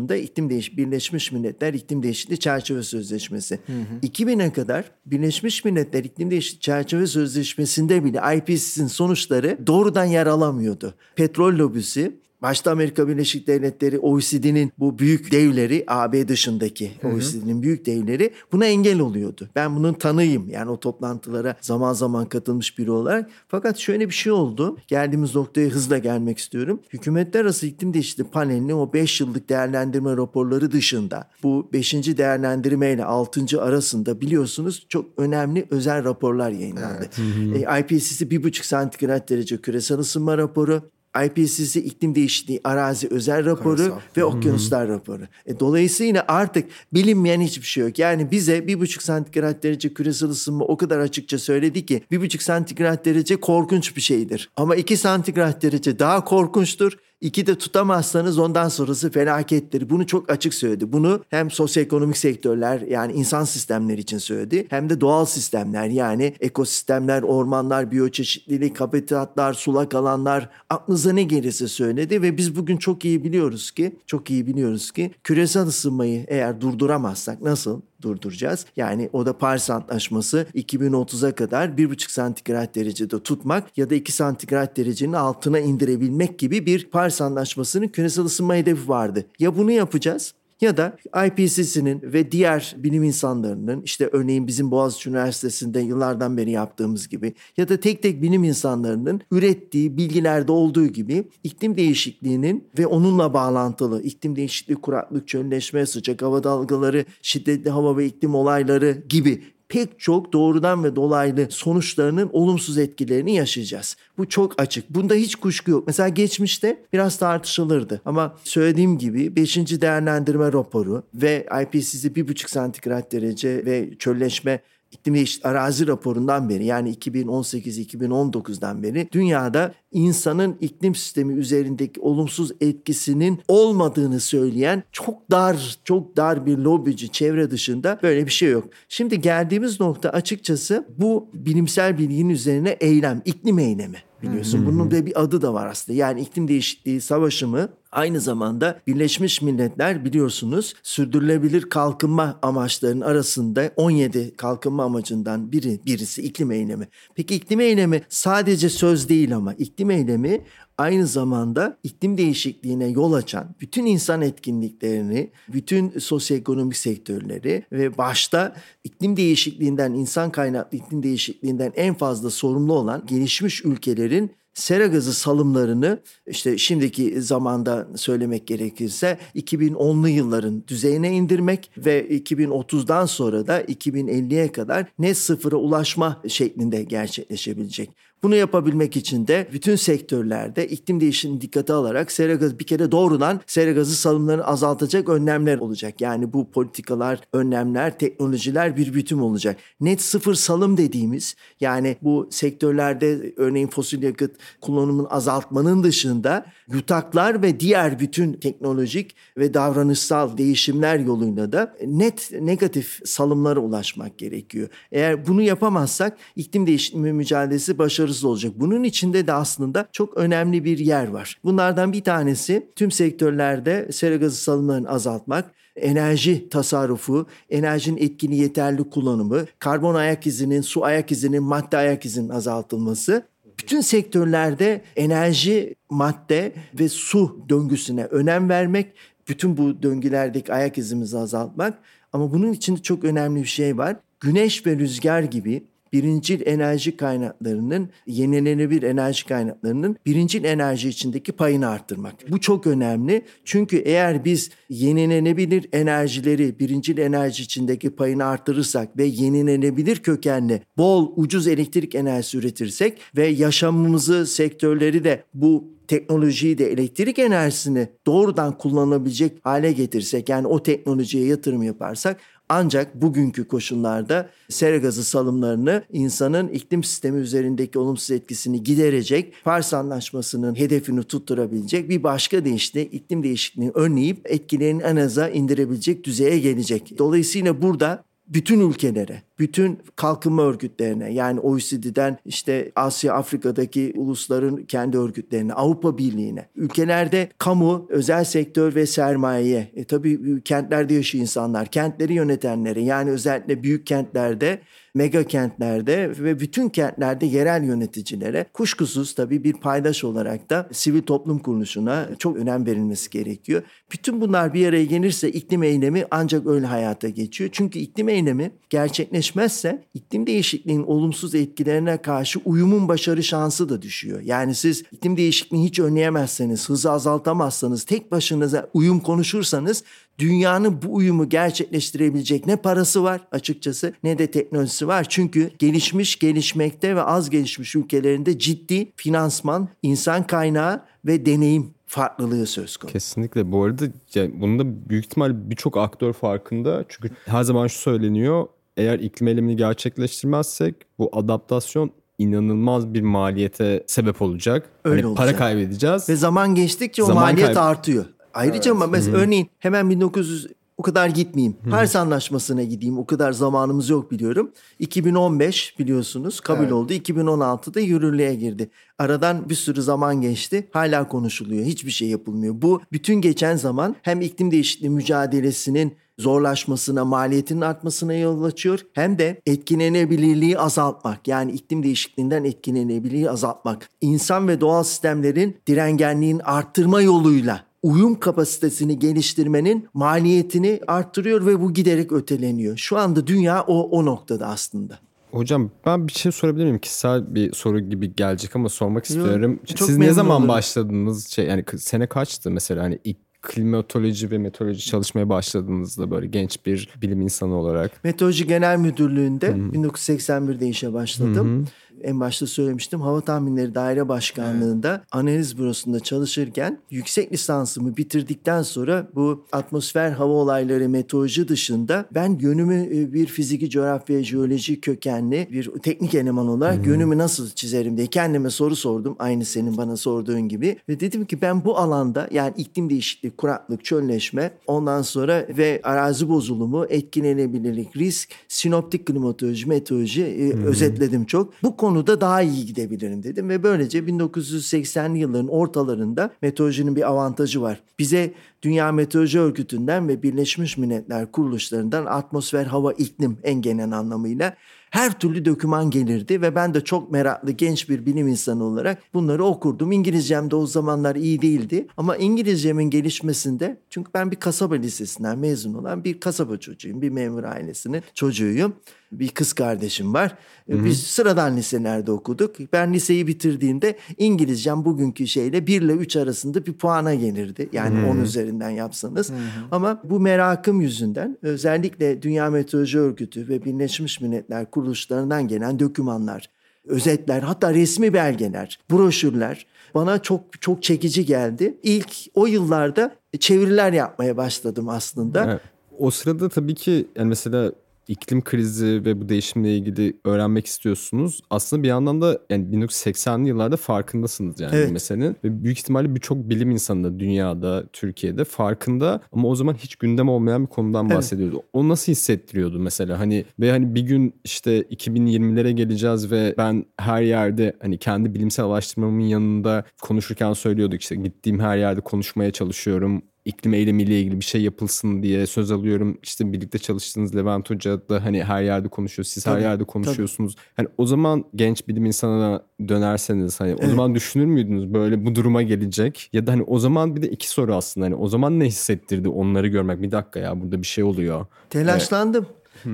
[0.03, 3.59] savaşında iklim değiş Birleşmiş Milletler İklim Değişikliği Çerçeve Sözleşmesi.
[3.65, 4.07] Hı hı.
[4.07, 10.93] 2000'e kadar Birleşmiş Milletler İklim Değişikliği Çerçeve Sözleşmesi'nde bile IPCC'nin sonuçları doğrudan yer alamıyordu.
[11.15, 12.11] Petrol lobisi
[12.43, 18.99] başta Amerika Birleşik Devletleri, OECD'nin bu büyük devleri, AB dışındaki OECD'nin büyük devleri buna engel
[18.99, 19.49] oluyordu.
[19.55, 23.29] Ben bunun tanıyım yani o toplantılara zaman zaman katılmış biri olarak.
[23.47, 24.77] Fakat şöyle bir şey oldu.
[24.87, 26.79] Geldiğimiz noktaya hızla gelmek istiyorum.
[26.93, 31.93] Hükümetler arası iklim değişikliği panelinin o 5 yıllık değerlendirme raporları dışında bu 5.
[31.93, 33.61] değerlendirme ile 6.
[33.61, 37.09] arasında biliyorsunuz çok önemli özel raporlar yayınlandı.
[37.55, 37.67] Evet.
[37.67, 40.81] E, IPCC 1,5 santigrat derece küresel ısınma raporu,
[41.25, 43.99] IPCC iklim değişikliği arazi özel raporu Karasal.
[44.17, 44.93] ve okyanuslar hmm.
[44.93, 45.23] raporu.
[45.45, 47.99] E, dolayısıyla artık bilinmeyen hiçbir şey yok.
[47.99, 52.41] Yani bize bir buçuk santigrat derece küresel ısınma o kadar açıkça söyledi ki bir buçuk
[52.41, 54.49] santigrat derece korkunç bir şeydir.
[54.55, 56.97] Ama iki santigrat derece daha korkunçtur.
[57.23, 59.89] İki de tutamazsanız ondan sonrası felakettir.
[59.89, 60.93] Bunu çok açık söyledi.
[60.93, 67.23] Bunu hem sosyoekonomik sektörler yani insan sistemleri için söyledi hem de doğal sistemler yani ekosistemler,
[67.23, 73.71] ormanlar, biyoçeşitlilik, habitatlar, sulak alanlar aklınıza ne gelirse söyledi ve biz bugün çok iyi biliyoruz
[73.71, 78.65] ki çok iyi biliyoruz ki küresel ısınmayı eğer durduramazsak nasıl durduracağız.
[78.75, 84.77] Yani o da Paris Antlaşması 2030'a kadar 1,5 santigrat derecede tutmak ya da 2 santigrat
[84.77, 89.25] derecenin altına indirebilmek gibi bir Paris Antlaşması'nın küresel ısınma hedefi vardı.
[89.39, 90.33] Ya bunu yapacağız
[90.63, 97.07] ya da IPCC'nin ve diğer bilim insanlarının işte örneğin bizim Boğaziçi Üniversitesi'nde yıllardan beri yaptığımız
[97.07, 103.33] gibi ya da tek tek bilim insanlarının ürettiği bilgilerde olduğu gibi iklim değişikliğinin ve onunla
[103.33, 109.99] bağlantılı iklim değişikliği, kuraklık, çölleşme, sıcak hava dalgaları, şiddetli hava ve iklim olayları gibi pek
[109.99, 113.95] çok doğrudan ve dolaylı sonuçlarının olumsuz etkilerini yaşayacağız.
[114.17, 114.89] Bu çok açık.
[114.89, 115.83] Bunda hiç kuşku yok.
[115.87, 118.01] Mesela geçmişte biraz tartışılırdı.
[118.05, 119.57] Ama söylediğim gibi 5.
[119.57, 124.59] değerlendirme raporu ve IPCC 1,5 santigrat derece ve çölleşme
[124.93, 133.39] iklim değişikliği arazi raporundan beri yani 2018-2019'dan beri dünyada insanın iklim sistemi üzerindeki olumsuz etkisinin
[133.47, 138.65] olmadığını söyleyen çok dar, çok dar bir lobici çevre dışında böyle bir şey yok.
[138.89, 144.65] Şimdi geldiğimiz nokta açıkçası bu bilimsel bilginin üzerine eylem, iklim eylemi biliyorsun.
[144.65, 145.99] Bunun da bir adı da var aslında.
[145.99, 154.83] Yani iklim değişikliği savaşımı aynı zamanda Birleşmiş Milletler biliyorsunuz sürdürülebilir kalkınma amaçlarının arasında 17 kalkınma
[154.83, 156.87] amacından biri birisi iklim eylemi.
[157.15, 160.41] Peki iklim eylemi sadece söz değil ama iklim eylemi
[160.77, 169.17] aynı zamanda iklim değişikliğine yol açan bütün insan etkinliklerini, bütün sosyoekonomik sektörleri ve başta iklim
[169.17, 176.57] değişikliğinden, insan kaynaklı iklim değişikliğinden en fazla sorumlu olan gelişmiş ülkelerin sera gazı salımlarını işte
[176.57, 185.17] şimdiki zamanda söylemek gerekirse 2010'lu yılların düzeyine indirmek ve 2030'dan sonra da 2050'ye kadar net
[185.17, 187.89] sıfıra ulaşma şeklinde gerçekleşebilecek.
[188.23, 193.41] Bunu yapabilmek için de bütün sektörlerde iklim değişimini dikkate alarak sera gazı bir kere doğrudan
[193.47, 196.01] sera gazı salımlarını azaltacak önlemler olacak.
[196.01, 199.57] Yani bu politikalar, önlemler, teknolojiler bir bütün olacak.
[199.81, 207.59] Net sıfır salım dediğimiz yani bu sektörlerde örneğin fosil yakıt kullanımını azaltmanın dışında yutaklar ve
[207.59, 214.69] diğer bütün teknolojik ve davranışsal değişimler yoluyla da net negatif salımlara ulaşmak gerekiyor.
[214.91, 217.77] Eğer bunu yapamazsak iklim değişimi mücadelesi
[218.13, 218.53] başarısız olacak.
[218.55, 221.37] Bunun içinde de aslında çok önemli bir yer var.
[221.43, 229.45] Bunlardan bir tanesi tüm sektörlerde sera gazı salımlarını azaltmak, enerji tasarrufu, enerjinin etkili yeterli kullanımı,
[229.59, 233.23] karbon ayak izinin, su ayak izinin, madde ayak izinin azaltılması
[233.59, 238.93] bütün sektörlerde enerji, madde ve su döngüsüne önem vermek,
[239.27, 241.79] bütün bu döngülerdeki ayak izimizi azaltmak.
[242.13, 243.95] Ama bunun içinde çok önemli bir şey var.
[244.19, 252.31] Güneş ve rüzgar gibi birincil enerji kaynaklarının, yenilenebilir enerji kaynaklarının birincil enerji içindeki payını arttırmak.
[252.31, 253.25] Bu çok önemli.
[253.45, 261.47] Çünkü eğer biz yenilenebilir enerjileri birincil enerji içindeki payını arttırırsak ve yenilenebilir kökenli bol ucuz
[261.47, 269.71] elektrik enerjisi üretirsek ve yaşamımızı sektörleri de bu teknolojiyi de elektrik enerjisini doğrudan kullanabilecek hale
[269.71, 272.17] getirsek yani o teknolojiye yatırım yaparsak
[272.53, 280.55] ancak bugünkü koşullarda sera gazı salımlarını insanın iklim sistemi üzerindeki olumsuz etkisini giderecek, Paris Anlaşması'nın
[280.55, 286.97] hedefini tutturabilecek bir başka deyişle iklim değişikliğini önleyip etkilerini en aza indirebilecek düzeye gelecek.
[286.97, 295.53] Dolayısıyla burada bütün ülkelere, bütün kalkınma örgütlerine yani OECD'den işte Asya Afrika'daki ulusların kendi örgütlerine,
[295.53, 302.81] Avrupa Birliği'ne, ülkelerde kamu, özel sektör ve sermayeye, e, tabii kentlerde yaşayan insanlar, kentleri yönetenlere
[302.81, 304.59] yani özellikle büyük kentlerde
[304.93, 311.39] mega kentlerde ve bütün kentlerde yerel yöneticilere kuşkusuz tabii bir paydaş olarak da sivil toplum
[311.39, 313.63] kuruluşuna çok önem verilmesi gerekiyor.
[313.91, 317.49] Bütün bunlar bir araya gelirse iklim eylemi ancak öyle hayata geçiyor.
[317.53, 324.21] Çünkü iklim eylemi gerçekleşmezse iklim değişikliğinin olumsuz etkilerine karşı uyumun başarı şansı da düşüyor.
[324.21, 329.83] Yani siz iklim değişikliğini hiç önleyemezseniz, hızı azaltamazsanız, tek başınıza uyum konuşursanız
[330.19, 335.05] dünyanın bu uyumu gerçekleştirebilecek ne parası var açıkçası ne de teknolojisi var.
[335.09, 342.77] Çünkü gelişmiş, gelişmekte ve az gelişmiş ülkelerinde ciddi finansman, insan kaynağı ve deneyim farklılığı söz
[342.77, 342.93] konusu.
[342.93, 343.51] Kesinlikle.
[343.51, 346.85] Bu arada yani bunun da büyük ihtimal birçok aktör farkında.
[346.89, 348.47] Çünkü her zaman şu söyleniyor.
[348.77, 354.69] Eğer iklim eylemini gerçekleştirmezsek bu adaptasyon inanılmaz bir maliyete sebep olacak.
[354.85, 355.27] Öyle hani olacak.
[355.27, 356.09] Para kaybedeceğiz.
[356.09, 358.05] Ve zaman geçtikçe o Zaman maliyet kayb- artıyor.
[358.33, 361.57] Ayrıca ama mesela örneğin hemen 1900 o kadar gitmeyeyim.
[361.69, 362.97] Paris Anlaşması'na gideyim.
[362.97, 364.51] O kadar zamanımız yok biliyorum.
[364.79, 366.93] 2015 biliyorsunuz kabul oldu.
[366.93, 368.69] 2016'da yürürlüğe girdi.
[368.99, 370.69] Aradan bir sürü zaman geçti.
[370.73, 371.65] Hala konuşuluyor.
[371.65, 372.53] Hiçbir şey yapılmıyor.
[372.61, 378.79] Bu bütün geçen zaman hem iklim değişikliği mücadelesinin zorlaşmasına, maliyetinin artmasına yol açıyor.
[378.93, 381.27] Hem de etkilenebilirliği azaltmak.
[381.27, 383.89] Yani iklim değişikliğinden etkilenebilirliği azaltmak.
[384.01, 392.11] İnsan ve doğal sistemlerin direngenliğini arttırma yoluyla uyum kapasitesini geliştirmenin maliyetini arttırıyor ve bu giderek
[392.11, 392.77] öteleniyor.
[392.77, 394.99] Şu anda dünya o, o noktada aslında.
[395.31, 396.79] Hocam ben bir şey sorabilir miyim?
[396.79, 399.59] Kişisel bir soru gibi gelecek ama sormak istiyorum.
[399.75, 400.49] çok Siz ne zaman olurum.
[400.49, 401.27] başladınız?
[401.27, 406.89] Şey yani sene kaçtı mesela hani ilk klimatoloji ve meteoroloji çalışmaya başladığınızda böyle genç bir
[407.01, 408.03] bilim insanı olarak.
[408.03, 411.67] Meteoroloji Genel Müdürlüğü'nde 1981'de işe başladım.
[412.01, 413.01] En başta söylemiştim.
[413.01, 420.89] Hava Tahminleri Daire Başkanlığı'nda analiz bürosunda çalışırken yüksek lisansımı bitirdikten sonra bu atmosfer hava olayları
[420.89, 427.17] meteoroloji dışında ben yönümü e, bir fiziki coğrafya jeoloji kökenli bir teknik eleman olarak yönümü
[427.17, 429.15] nasıl çizerim diye kendime soru sordum.
[429.19, 430.77] Aynı senin bana sorduğun gibi.
[430.89, 436.29] Ve dedim ki ben bu alanda yani iklim değişikliği, kuraklık, çölleşme ondan sonra ve arazi
[436.29, 441.53] bozulumu, etkilenebilirlik, risk, sinoptik klimatoloji, meteoroloji e, özetledim çok.
[441.63, 447.83] Bu konuda daha iyi gidebilirim dedim ve böylece 1980'li yılların ortalarında meteorolojinin bir avantajı var.
[447.99, 454.55] Bize Dünya Meteoroloji Örgütü'nden ve Birleşmiş Milletler kuruluşlarından atmosfer, hava, iklim en genel anlamıyla
[454.93, 459.43] her türlü doküman gelirdi ve ben de çok meraklı genç bir bilim insanı olarak bunları
[459.43, 459.91] okurdum.
[459.91, 465.73] İngilizcem de o zamanlar iyi değildi ama İngilizcemin gelişmesinde çünkü ben bir kasaba lisesinden mezun
[465.73, 467.01] olan bir kasaba çocuğuyum.
[467.01, 468.73] Bir memur ailesinin çocuğuyum.
[469.19, 470.35] Bir kız kardeşim var.
[470.67, 472.55] Biz sıradan liselerde okuduk.
[472.73, 477.69] Ben liseyi bitirdiğimde İngilizcem bugünkü şeyle 1 ile 3 arasında bir puana gelirdi.
[477.73, 479.31] Yani 10 üzerinden yapsanız.
[479.71, 486.49] Ama bu merakım yüzünden özellikle Dünya Meteoroloji Örgütü ve Birleşmiş Milletler kuruluşlarından gelen dokümanlar,
[486.87, 491.77] özetler, hatta resmi belgeler, broşürler bana çok çok çekici geldi.
[491.83, 495.45] İlk o yıllarda çeviriler yapmaya başladım aslında.
[495.45, 495.61] Evet.
[495.99, 497.71] O sırada tabii ki yani mesela
[498.07, 501.41] iklim krizi ve bu değişimle ilgili öğrenmek istiyorsunuz.
[501.49, 504.89] Aslında bir yandan da yani 1980'li yıllarda farkındasınız yani Evet.
[504.89, 505.35] bu meselenin.
[505.43, 510.29] Ve büyük ihtimalle birçok bilim insanı da dünyada, Türkiye'de farkında ama o zaman hiç gündem
[510.29, 511.17] olmayan bir konudan Evet.
[511.17, 511.61] bahsediyordu.
[511.73, 517.21] O nasıl hissettiriyordu mesela hani ve hani bir gün işte 2020'lere geleceğiz ve ben her
[517.21, 523.73] yerde hani kendi bilimsel araştırmamın yanında konuşurken söylüyorduk işte gittiğim her yerde konuşmaya çalışıyorum iklim
[523.73, 526.17] eylemiyle ilgili bir şey yapılsın diye söz alıyorum.
[526.23, 529.25] İşte birlikte çalıştığınız Levent Hoca da hani her yerde konuşuyor.
[529.25, 530.55] Siz her Tabii, yerde konuşuyorsunuz.
[530.75, 535.61] Hani o zaman genç bilim insanına dönerseniz hani o zaman düşünür müydünüz böyle bu duruma
[535.61, 536.29] gelecek?
[536.33, 539.29] Ya da hani o zaman bir de iki soru aslında hani o zaman ne hissettirdi
[539.29, 540.01] onları görmek?
[540.01, 541.45] Bir dakika ya burada bir şey oluyor.
[541.69, 542.45] Telaşlandım.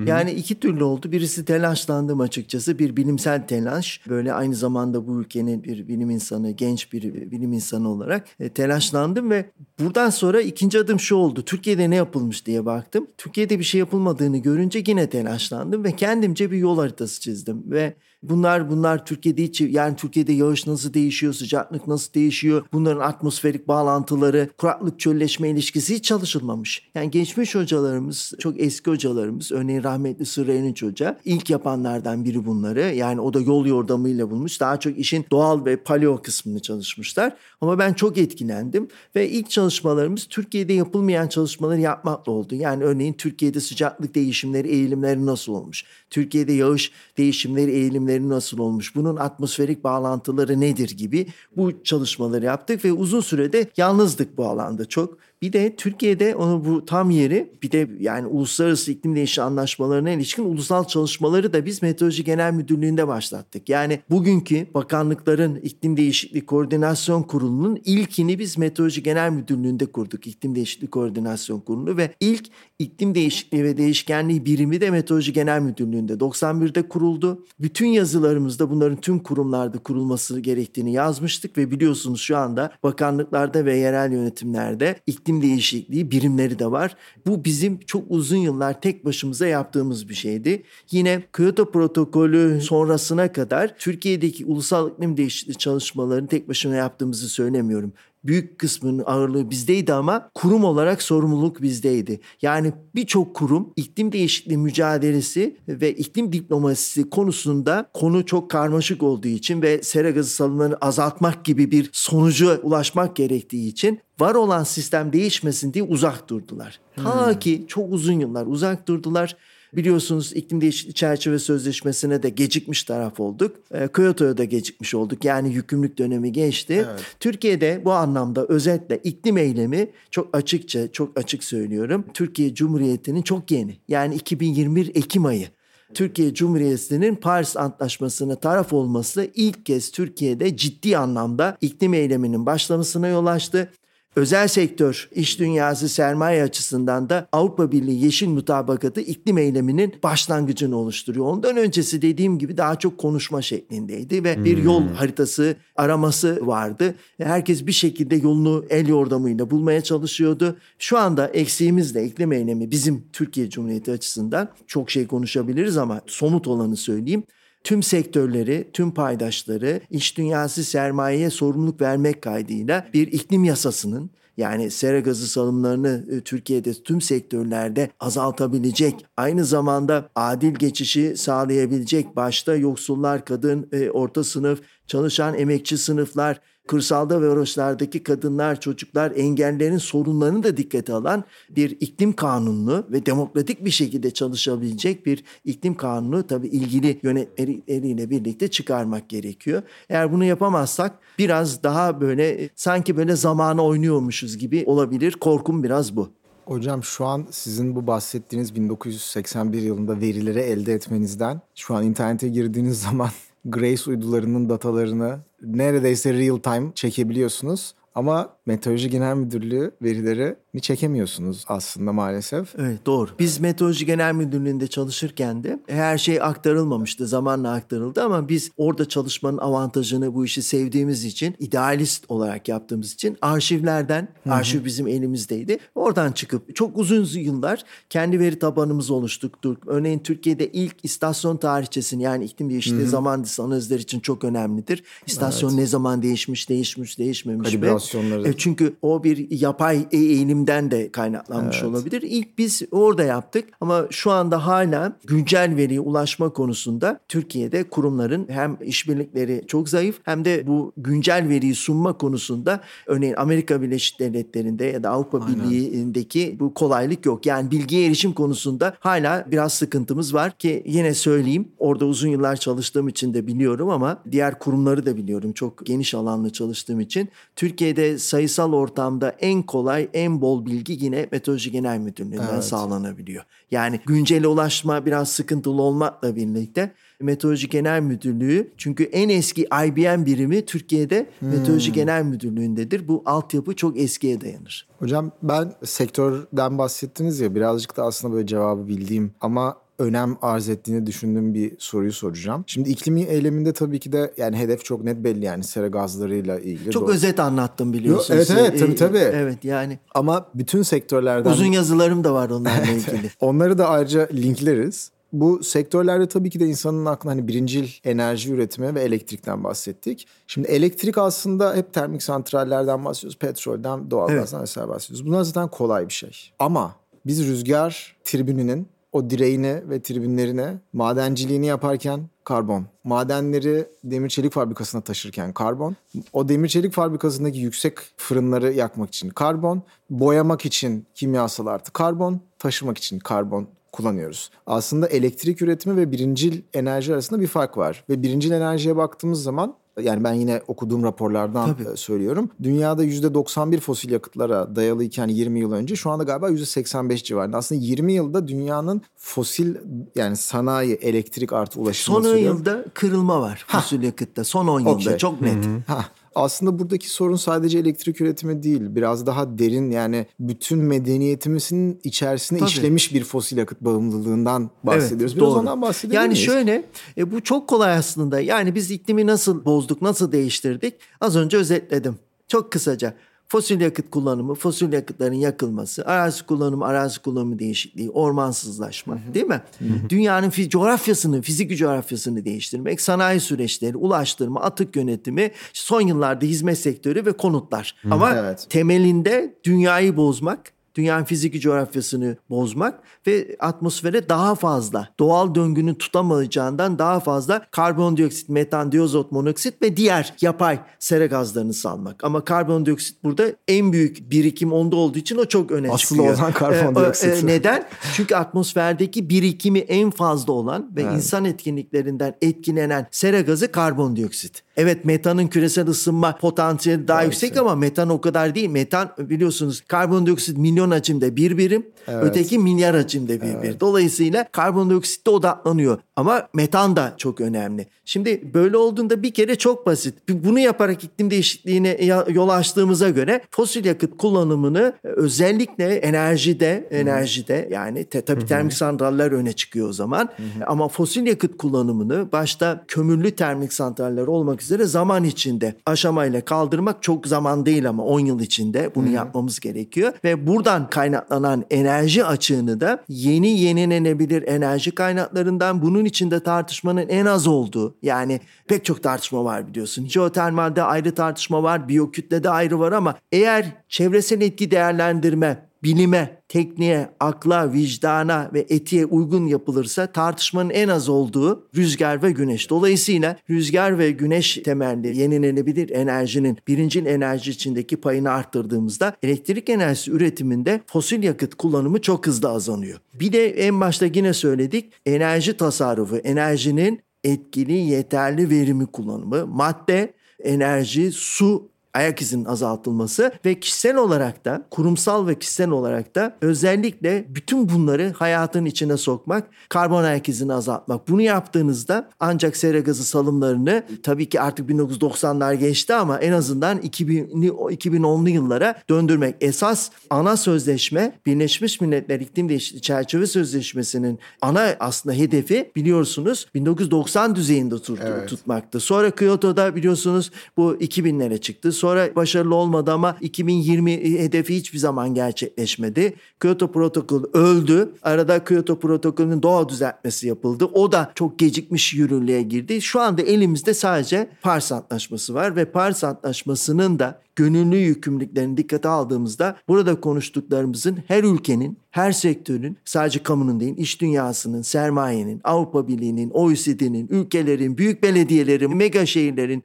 [0.06, 1.12] Yani iki türlü oldu.
[1.12, 2.78] Birisi telaşlandım açıkçası.
[2.78, 4.00] Bir bilimsel telaş.
[4.08, 9.30] Böyle aynı zamanda bu ülkenin bir bilim insanı, genç bir bilim insanı olarak e, telaşlandım
[9.30, 11.42] ve buradan sonra ikinci adım şu oldu.
[11.44, 13.06] Türkiye'de ne yapılmış diye baktım.
[13.18, 18.70] Türkiye'de bir şey yapılmadığını görünce yine telaşlandım ve kendimce bir yol haritası çizdim ve Bunlar
[18.70, 25.00] bunlar Türkiye'de hiç yani Türkiye'de yağış nasıl değişiyor, sıcaklık nasıl değişiyor, bunların atmosferik bağlantıları, kuraklık
[25.00, 26.90] çölleşme ilişkisi hiç çalışılmamış.
[26.94, 32.80] Yani geçmiş hocalarımız, çok eski hocalarımız, örneğin rahmetli Sırrı Erinç Hoca ilk yapanlardan biri bunları.
[32.80, 34.60] Yani o da yol yordamıyla bulmuş.
[34.60, 37.36] Daha çok işin doğal ve paleo kısmını çalışmışlar.
[37.60, 42.54] Ama ben çok etkilendim ve ilk çalışma çalışmalarımız Türkiye'de yapılmayan çalışmaları yapmakla oldu.
[42.54, 45.84] Yani örneğin Türkiye'de sıcaklık değişimleri, eğilimleri nasıl olmuş?
[46.10, 48.94] Türkiye'de yağış değişimleri, eğilimleri nasıl olmuş?
[48.94, 55.18] Bunun atmosferik bağlantıları nedir gibi bu çalışmaları yaptık ve uzun sürede yalnızdık bu alanda çok.
[55.42, 60.44] Bir de Türkiye'de onu bu tam yeri bir de yani uluslararası iklim değişikliği anlaşmalarına ilişkin
[60.44, 63.68] ulusal çalışmaları da biz Meteoroloji Genel Müdürlüğü'nde başlattık.
[63.68, 70.26] Yani bugünkü bakanlıkların iklim değişikliği koordinasyon kurulunun ilkini biz Meteoroloji Genel Müdürlüğü'nde kurduk.
[70.26, 72.46] İklim Değişikliği Koordinasyon Kurulu ve ilk
[72.78, 77.44] iklim değişikliği ve değişkenliği birimi de Meteoroloji Genel Müdürlüğü'nde 91'de kuruldu.
[77.60, 84.12] Bütün yazılarımızda bunların tüm kurumlarda kurulması gerektiğini yazmıştık ve biliyorsunuz şu anda bakanlıklarda ve yerel
[84.12, 86.96] yönetimlerde iklim değişikliği birimleri de var.
[87.26, 90.62] Bu bizim çok uzun yıllar tek başımıza yaptığımız bir şeydi.
[90.90, 97.92] Yine Kyoto protokolü sonrasına kadar Türkiye'deki ulusal iklim değişikliği çalışmalarını tek başına yaptığımızı söylemiyorum
[98.24, 102.20] büyük kısmının ağırlığı bizdeydi ama kurum olarak sorumluluk bizdeydi.
[102.42, 109.62] Yani birçok kurum iklim değişikliği mücadelesi ve iklim diplomasisi konusunda konu çok karmaşık olduğu için
[109.62, 115.72] ve sera gazı salımlarını azaltmak gibi bir sonuca ulaşmak gerektiği için var olan sistem değişmesin
[115.72, 116.80] diye uzak durdular.
[116.94, 117.04] Hmm.
[117.04, 119.36] Ta ki çok uzun yıllar uzak durdular.
[119.72, 123.56] Biliyorsunuz iklim değişikliği çerçeve sözleşmesine de gecikmiş taraf olduk.
[123.70, 125.24] E, Kyoto'ya da gecikmiş olduk.
[125.24, 126.86] Yani yükümlülük dönemi geçti.
[126.90, 127.00] Evet.
[127.20, 132.04] Türkiye'de bu anlamda özetle iklim eylemi çok açıkça, çok açık söylüyorum.
[132.14, 133.76] Türkiye Cumhuriyeti'nin çok yeni.
[133.88, 135.48] Yani 2021 Ekim ayı.
[135.94, 143.26] Türkiye Cumhuriyeti'nin Paris Antlaşması'na taraf olması ilk kez Türkiye'de ciddi anlamda iklim eyleminin başlamasına yol
[143.26, 143.72] açtı.
[144.20, 151.26] Özel sektör, iş dünyası sermaye açısından da Avrupa Birliği Yeşil Mutabakatı iklim eyleminin başlangıcını oluşturuyor.
[151.26, 154.44] Ondan öncesi dediğim gibi daha çok konuşma şeklindeydi ve hmm.
[154.44, 156.94] bir yol haritası araması vardı.
[157.18, 160.56] Herkes bir şekilde yolunu el yordamıyla bulmaya çalışıyordu.
[160.78, 166.46] Şu anda eksiğimiz de iklim eylemi bizim Türkiye Cumhuriyeti açısından çok şey konuşabiliriz ama somut
[166.46, 167.22] olanı söyleyeyim
[167.64, 175.00] tüm sektörleri, tüm paydaşları iş dünyası sermayeye sorumluluk vermek kaydıyla bir iklim yasasının yani sera
[175.00, 183.68] gazı salımlarını e, Türkiye'de tüm sektörlerde azaltabilecek, aynı zamanda adil geçişi sağlayabilecek başta yoksullar, kadın,
[183.72, 190.92] e, orta sınıf, çalışan emekçi sınıflar, kırsalda ve uğraşlardaki kadınlar, çocuklar, engellerin sorunlarını da dikkate
[190.92, 198.10] alan bir iklim kanununu ve demokratik bir şekilde çalışabilecek bir iklim kanunu tabii ilgili yönetleriyle
[198.10, 199.62] birlikte çıkarmak gerekiyor.
[199.88, 205.12] Eğer bunu yapamazsak biraz daha böyle sanki böyle zamana oynuyormuşuz gibi olabilir.
[205.12, 206.08] Korkum biraz bu.
[206.44, 212.80] Hocam şu an sizin bu bahsettiğiniz 1981 yılında verileri elde etmenizden şu an internete girdiğiniz
[212.82, 213.10] zaman
[213.44, 217.74] Grace uydularının datalarını neredeyse real time çekebiliyorsunuz.
[217.94, 222.54] Ama Meteoroloji Genel Müdürlüğü verileri mi çekemiyorsunuz aslında maalesef.
[222.58, 223.10] Evet doğru.
[223.18, 227.06] Biz Meteoroloji Genel Müdürlüğü'nde çalışırken de her şey aktarılmamıştı.
[227.06, 233.16] Zamanla aktarıldı ama biz orada çalışmanın avantajını bu işi sevdiğimiz için, idealist olarak yaptığımız için
[233.22, 234.34] arşivlerden, Hı-hı.
[234.34, 235.58] arşiv bizim elimizdeydi.
[235.74, 239.62] Oradan çıkıp çok uzun yıllar kendi veri tabanımızı oluşturduk.
[239.66, 244.82] Örneğin Türkiye'de ilk istasyon tarihçesini yani iklim değişikliği zaman analizleri için çok önemlidir.
[245.06, 245.58] İstasyon evet.
[245.58, 247.50] ne zaman değişmiş, değişmiş, değişmemiş.
[247.50, 248.28] Kalibrasyonları.
[248.28, 251.70] E, çünkü o bir yapay eğilim eğilimden de kaynaklanmış evet.
[251.70, 252.02] olabilir.
[252.02, 258.56] İlk biz orada yaptık ama şu anda hala güncel veriye ulaşma konusunda Türkiye'de kurumların hem
[258.62, 264.82] işbirlikleri çok zayıf hem de bu güncel veriyi sunma konusunda örneğin Amerika Birleşik Devletleri'nde ya
[264.82, 265.50] da Avrupa Aynen.
[265.50, 267.26] Birliği'ndeki bu kolaylık yok.
[267.26, 272.88] Yani bilgiye erişim konusunda hala biraz sıkıntımız var ki yine söyleyeyim orada uzun yıllar çalıştığım
[272.88, 275.32] için de biliyorum ama diğer kurumları da biliyorum.
[275.32, 281.50] Çok geniş alanlı çalıştığım için Türkiye'de sayısal ortamda en kolay, en bol bilgi yine Meteoroloji
[281.50, 282.44] Genel Müdürlüğü'nden evet.
[282.44, 283.24] sağlanabiliyor.
[283.50, 290.46] Yani güncele ulaşma biraz sıkıntılı olmakla birlikte Meteoroloji Genel Müdürlüğü çünkü en eski IBM birimi
[290.46, 291.28] Türkiye'de hmm.
[291.28, 292.88] Meteoroloji Genel Müdürlüğü'ndedir.
[292.88, 294.68] Bu altyapı çok eskiye dayanır.
[294.78, 300.86] Hocam ben sektörden bahsettiniz ya birazcık da aslında böyle cevabı bildiğim ama önem arz ettiğini
[300.86, 302.44] düşündüğüm bir soruyu soracağım.
[302.46, 306.70] Şimdi iklimi eyleminde tabii ki de yani hedef çok net belli yani sera gazlarıyla ilgili.
[306.70, 306.92] Çok doğru.
[306.92, 308.30] özet anlattım biliyorsunuz.
[308.30, 308.98] evet evet tabii tabii.
[308.98, 309.78] Evet yani.
[309.94, 311.30] Ama bütün sektörlerden.
[311.30, 313.10] Uzun yazılarım da var onlarla ilgili.
[313.20, 314.90] Onları da ayrıca linkleriz.
[315.12, 320.06] Bu sektörlerde tabii ki de insanın aklına hani birincil enerji üretimi ve elektrikten bahsettik.
[320.26, 323.18] Şimdi elektrik aslında hep termik santrallerden bahsediyoruz.
[323.18, 324.48] Petrolden, doğalgazdan evet.
[324.48, 325.06] vesaire bahsediyoruz.
[325.06, 326.30] Bunlar zaten kolay bir şey.
[326.38, 332.66] Ama biz rüzgar tribününün o direğini ve tribünlerini madenciliğini yaparken karbon.
[332.84, 335.76] Madenleri demir çelik fabrikasına taşırken karbon.
[336.12, 339.62] O demir çelik fabrikasındaki yüksek fırınları yakmak için karbon.
[339.90, 342.20] Boyamak için kimyasal artı karbon.
[342.38, 344.30] Taşımak için karbon kullanıyoruz.
[344.46, 347.84] Aslında elektrik üretimi ve birincil enerji arasında bir fark var.
[347.88, 351.68] Ve birincil enerjiye baktığımız zaman yani ben yine okuduğum raporlardan Tabii.
[351.72, 352.30] E, söylüyorum.
[352.42, 357.36] Dünyada %91 fosil yakıtlara dayalıyken 20 yıl önce şu anda galiba %85 civarında.
[357.36, 359.54] Aslında 20 yılda dünyanın fosil
[359.94, 361.94] yani sanayi, elektrik artı ulaşım.
[361.94, 363.86] Son 10 yılda kırılma var fosil ha.
[363.86, 364.24] yakıtta.
[364.24, 364.98] Son 10 yılda okay.
[364.98, 365.44] çok net.
[365.44, 365.62] Hı-hı.
[365.66, 368.60] Ha aslında buradaki sorun sadece elektrik üretimi değil.
[368.62, 372.48] Biraz daha derin yani bütün medeniyetimizin içerisine Tabii.
[372.48, 375.12] işlemiş bir fosil yakıt bağımlılığından bahsediyoruz.
[375.12, 375.40] Evet, Biraz doğru.
[375.40, 376.24] ondan bahsedebilir Yani miyiz?
[376.26, 376.64] şöyle
[376.98, 378.20] e, bu çok kolay aslında.
[378.20, 380.74] Yani biz iklimi nasıl bozduk, nasıl değiştirdik?
[381.00, 381.96] Az önce özetledim.
[382.28, 382.94] Çok kısaca.
[383.30, 389.42] Fosil yakıt kullanımı, fosil yakıtların yakılması, arazi kullanımı, arazi kullanımı değişikliği, ormansızlaşma değil mi?
[389.88, 397.12] Dünyanın coğrafyasını, fizik coğrafyasını değiştirmek, sanayi süreçleri, ulaştırma, atık yönetimi, son yıllarda hizmet sektörü ve
[397.12, 397.76] konutlar.
[397.90, 398.46] Ama evet.
[398.50, 407.00] temelinde dünyayı bozmak, dünyanın fiziki coğrafyasını bozmak ve atmosfere daha fazla doğal döngünün tutamayacağından daha
[407.00, 412.04] fazla karbondioksit, metan, diozot, monoksit ve diğer yapay sera gazlarını salmak.
[412.04, 416.12] Ama karbondioksit burada en büyük birikim onda olduğu için o çok öne Asıl çıkıyor.
[416.12, 417.08] Asıl olan karbondioksit.
[417.08, 417.68] Ee, e, neden?
[417.94, 420.92] Çünkü atmosferdeki birikimi en fazla olan ve evet.
[420.92, 424.42] insan etkinliklerinden etkilenen sera gazı karbondioksit.
[424.56, 427.12] Evet metanın küresel ısınma potansiyeli daha evet.
[427.12, 428.50] yüksek ama metan o kadar değil.
[428.50, 432.04] Metan biliyorsunuz karbondioksit milyon hacimde bir birim, evet.
[432.04, 433.42] öteki milyar hacimde bir evet.
[433.42, 433.56] birim.
[433.60, 435.78] Dolayısıyla karbondioksitte odaklanıyor.
[435.96, 437.66] Ama metan da çok önemli.
[437.84, 439.94] Şimdi böyle olduğunda bir kere çok basit.
[440.08, 441.78] Bunu yaparak iklim değişikliğine
[442.08, 449.32] yol açtığımıza göre fosil yakıt kullanımını özellikle enerjide, enerjide yani te, tabii termik santraller öne
[449.32, 450.08] çıkıyor o zaman.
[450.46, 457.06] Ama fosil yakıt kullanımını başta kömürlü termik santraller olmak üzere zaman içinde aşamayla kaldırmak çok
[457.06, 459.92] zaman değil ama 10 yıl içinde bunu yapmamız gerekiyor.
[460.04, 467.26] Ve buradan kaynaklanan enerji açığını da yeni yenilenebilir enerji kaynaklarından bunun içinde tartışmanın en az
[467.26, 469.86] olduğu yani pek çok tartışma var biliyorsun.
[469.86, 477.52] Jeotermalde ayrı tartışma var, biyokütlede ayrı var ama eğer çevresel etki değerlendirme bilime, tekniğe, akla,
[477.52, 482.50] vicdana ve etiğe uygun yapılırsa tartışmanın en az olduğu rüzgar ve güneş.
[482.50, 490.60] Dolayısıyla rüzgar ve güneş temelli yenilenebilir enerjinin birincil enerji içindeki payını arttırdığımızda elektrik enerjisi üretiminde
[490.66, 492.78] fosil yakıt kullanımı çok hızlı azalıyor.
[492.94, 499.92] Bir de en başta yine söyledik enerji tasarrufu, enerjinin etkili, yeterli verimi kullanımı, madde,
[500.24, 507.06] enerji, su ayak izinin azaltılması ve kişisel olarak da kurumsal ve kişisel olarak da özellikle
[507.08, 510.88] bütün bunları hayatın içine sokmak, karbon ayak izini azaltmak.
[510.88, 517.28] Bunu yaptığınızda ancak sera gazı salımlarını tabii ki artık 1990'lar geçti ama en azından 2000'li
[517.28, 519.16] 2010'lu yıllara döndürmek.
[519.20, 527.58] Esas ana sözleşme Birleşmiş Milletler İklim Değişikliği Çerçeve Sözleşmesi'nin ana aslında hedefi biliyorsunuz 1990 düzeyinde
[527.58, 528.08] tut, evet.
[528.08, 528.60] tutmaktı.
[528.60, 531.52] Sonra Kyoto'da biliyorsunuz bu 2000'lere çıktı.
[531.60, 535.94] Sonra başarılı olmadı ama 2020 hedefi hiçbir zaman gerçekleşmedi.
[536.20, 537.72] Kyoto Protokolü öldü.
[537.82, 540.44] Arada Kyoto Protokolü'nün doğa düzeltmesi yapıldı.
[540.44, 542.62] O da çok gecikmiş yürürlüğe girdi.
[542.62, 549.36] Şu anda elimizde sadece Paris Antlaşması var ve Paris Antlaşması'nın da gönüllü yükümlülüklerini dikkate aldığımızda
[549.48, 556.88] burada konuştuklarımızın her ülkenin, her sektörün, sadece kamunun değil, iş dünyasının, sermayenin, Avrupa Birliği'nin, OECD'nin,
[556.88, 559.44] ülkelerin, büyük belediyelerin, mega şehirlerin,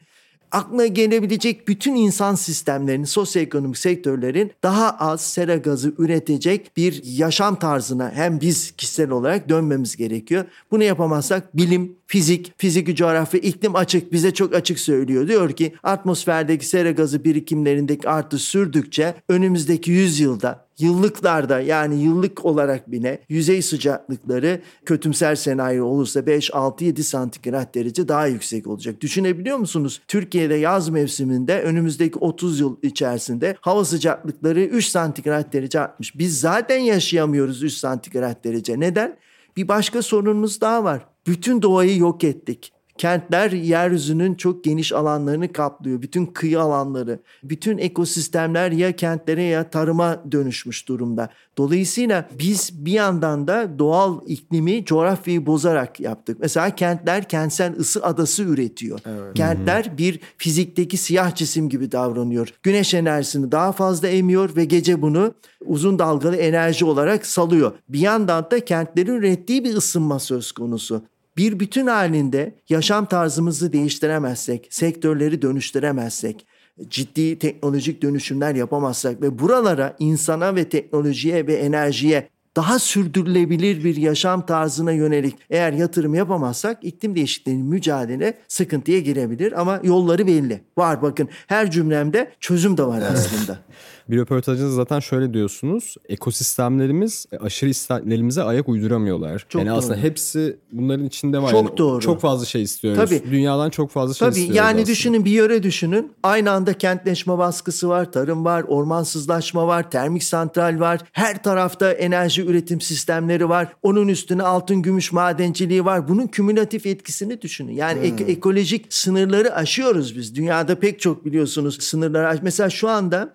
[0.56, 8.12] aklına gelebilecek bütün insan sistemlerinin, sosyoekonomik sektörlerin daha az sera gazı üretecek bir yaşam tarzına
[8.12, 10.46] hem biz kişisel olarak dönmemiz gerekiyor.
[10.72, 15.28] Bunu yapamazsak bilim, fizik, fizik coğrafya, iklim açık bize çok açık söylüyor.
[15.28, 22.92] Diyor ki atmosferdeki sera gazı birikimlerindeki artış sürdükçe önümüzdeki 100 yılda yıllıklarda yani yıllık olarak
[22.92, 29.02] bile yüzey sıcaklıkları kötümser senaryo olursa 5, 6, 7 santigrat derece daha yüksek olacak.
[29.02, 30.02] Düşünebiliyor musunuz?
[30.08, 36.20] Türkiye'de yaz mevsiminde önümüzdeki 30 yıl içerisinde hava sıcaklıkları 3 santigrat derece artmış.
[36.20, 38.80] Biz zaten yaşayamıyoruz 3 santigrat derece.
[38.80, 39.18] Neden?
[39.58, 41.06] Bir başka sorunumuz daha var.
[41.28, 46.02] Bütün doğayı yok ettik Kentler yeryüzünün çok geniş alanlarını kaplıyor.
[46.02, 51.30] Bütün kıyı alanları, bütün ekosistemler ya kentlere ya tarıma dönüşmüş durumda.
[51.58, 56.38] Dolayısıyla biz bir yandan da doğal iklimi, coğrafyayı bozarak yaptık.
[56.42, 59.00] Mesela kentler kentsel ısı adası üretiyor.
[59.06, 59.34] Evet.
[59.36, 62.54] Kentler bir fizikteki siyah cisim gibi davranıyor.
[62.64, 65.34] Güneş enerjisini daha fazla emiyor ve gece bunu
[65.66, 67.72] uzun dalgalı enerji olarak salıyor.
[67.90, 71.02] Bir yandan da kentlerin ürettiği bir ısınma söz konusu
[71.38, 76.46] bir bütün halinde yaşam tarzımızı değiştiremezsek, sektörleri dönüştüremezsek,
[76.88, 84.46] ciddi teknolojik dönüşümler yapamazsak ve buralara insana ve teknolojiye ve enerjiye daha sürdürülebilir bir yaşam
[84.46, 90.62] tarzına yönelik eğer yatırım yapamazsak iklim değişikliğinin mücadele sıkıntıya girebilir ama yolları belli.
[90.78, 93.60] Var bakın her cümlemde çözüm de var aslında.
[94.10, 95.96] Bir röportajınızda zaten şöyle diyorsunuz.
[96.10, 99.46] Ekosistemlerimiz aşırı isteklerimize ayak uyduramıyorlar.
[99.50, 99.78] Çok yani doğru.
[99.78, 101.52] aslında hepsi bunların içinde var.
[101.52, 102.02] Çok yani doğru.
[102.02, 103.10] Çok fazla şey istiyoruz.
[103.10, 103.32] Tabii.
[103.32, 104.86] Dünyadan çok fazla şey Tabii, istiyoruz yani aslında.
[104.86, 106.12] düşünün bir yöre düşünün.
[106.24, 111.02] Aynı anda kentleşme baskısı var, tarım var, ormansızlaşma var, termik santral var.
[111.12, 113.68] Her tarafta enerji üretim sistemleri var.
[113.84, 116.08] Onun üstüne altın gümüş madenciliği var.
[116.08, 117.72] Bunun kümülatif etkisini düşünün.
[117.72, 118.06] Yani hmm.
[118.06, 120.36] ek- ekolojik sınırları aşıyoruz biz.
[120.36, 123.34] Dünyada pek çok biliyorsunuz sınırları aş- Mesela şu anda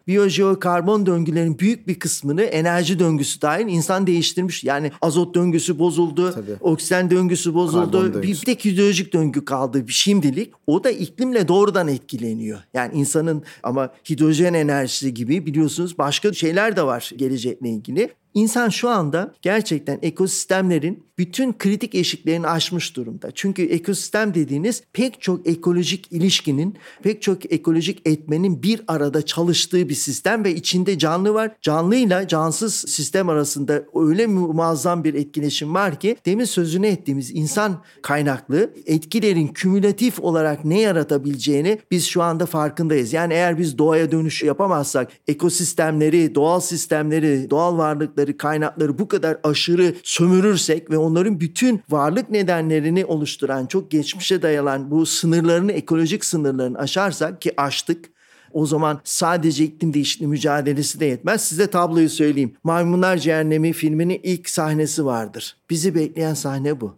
[0.61, 4.65] biyojeo-karbon döngülerin büyük bir kısmını enerji döngüsü dahil insan değiştirmiş.
[4.65, 6.57] Yani azot döngüsü bozuldu, Tabii.
[6.61, 8.23] oksijen döngüsü bozuldu.
[8.23, 10.53] Bir tek hidrolojik döngü kaldı şimdilik.
[10.67, 12.59] O da iklimle doğrudan etkileniyor.
[12.75, 18.11] Yani insanın ama hidrojen enerjisi gibi biliyorsunuz başka şeyler de var gelecekle ilgili.
[18.35, 23.31] İnsan şu anda gerçekten ekosistemlerin bütün kritik eşiklerini aşmış durumda.
[23.35, 29.95] Çünkü ekosistem dediğiniz pek çok ekolojik ilişkinin, pek çok ekolojik etmenin bir arada çalıştığı bir
[29.95, 31.57] sistem ve içinde canlı var.
[31.61, 38.75] Canlıyla cansız sistem arasında öyle muazzam bir etkileşim var ki demin sözünü ettiğimiz insan kaynaklı
[38.87, 43.13] etkilerin kümülatif olarak ne yaratabileceğini biz şu anda farkındayız.
[43.13, 49.95] Yani eğer biz doğaya dönüş yapamazsak ekosistemleri, doğal sistemleri, doğal varlıkları, kaynakları bu kadar aşırı
[50.03, 57.43] sömürürsek ve onların bütün varlık nedenlerini oluşturan çok geçmişe dayalan bu sınırlarını, ekolojik sınırlarını aşarsak
[57.43, 58.11] ki aştık
[58.53, 61.45] o zaman sadece iklim değişikliği mücadelesi de yetmez.
[61.45, 62.57] Size tabloyu söyleyeyim.
[62.65, 65.57] Maymunlar Cehennemi filminin ilk sahnesi vardır.
[65.71, 66.95] Bizi bekleyen sahne bu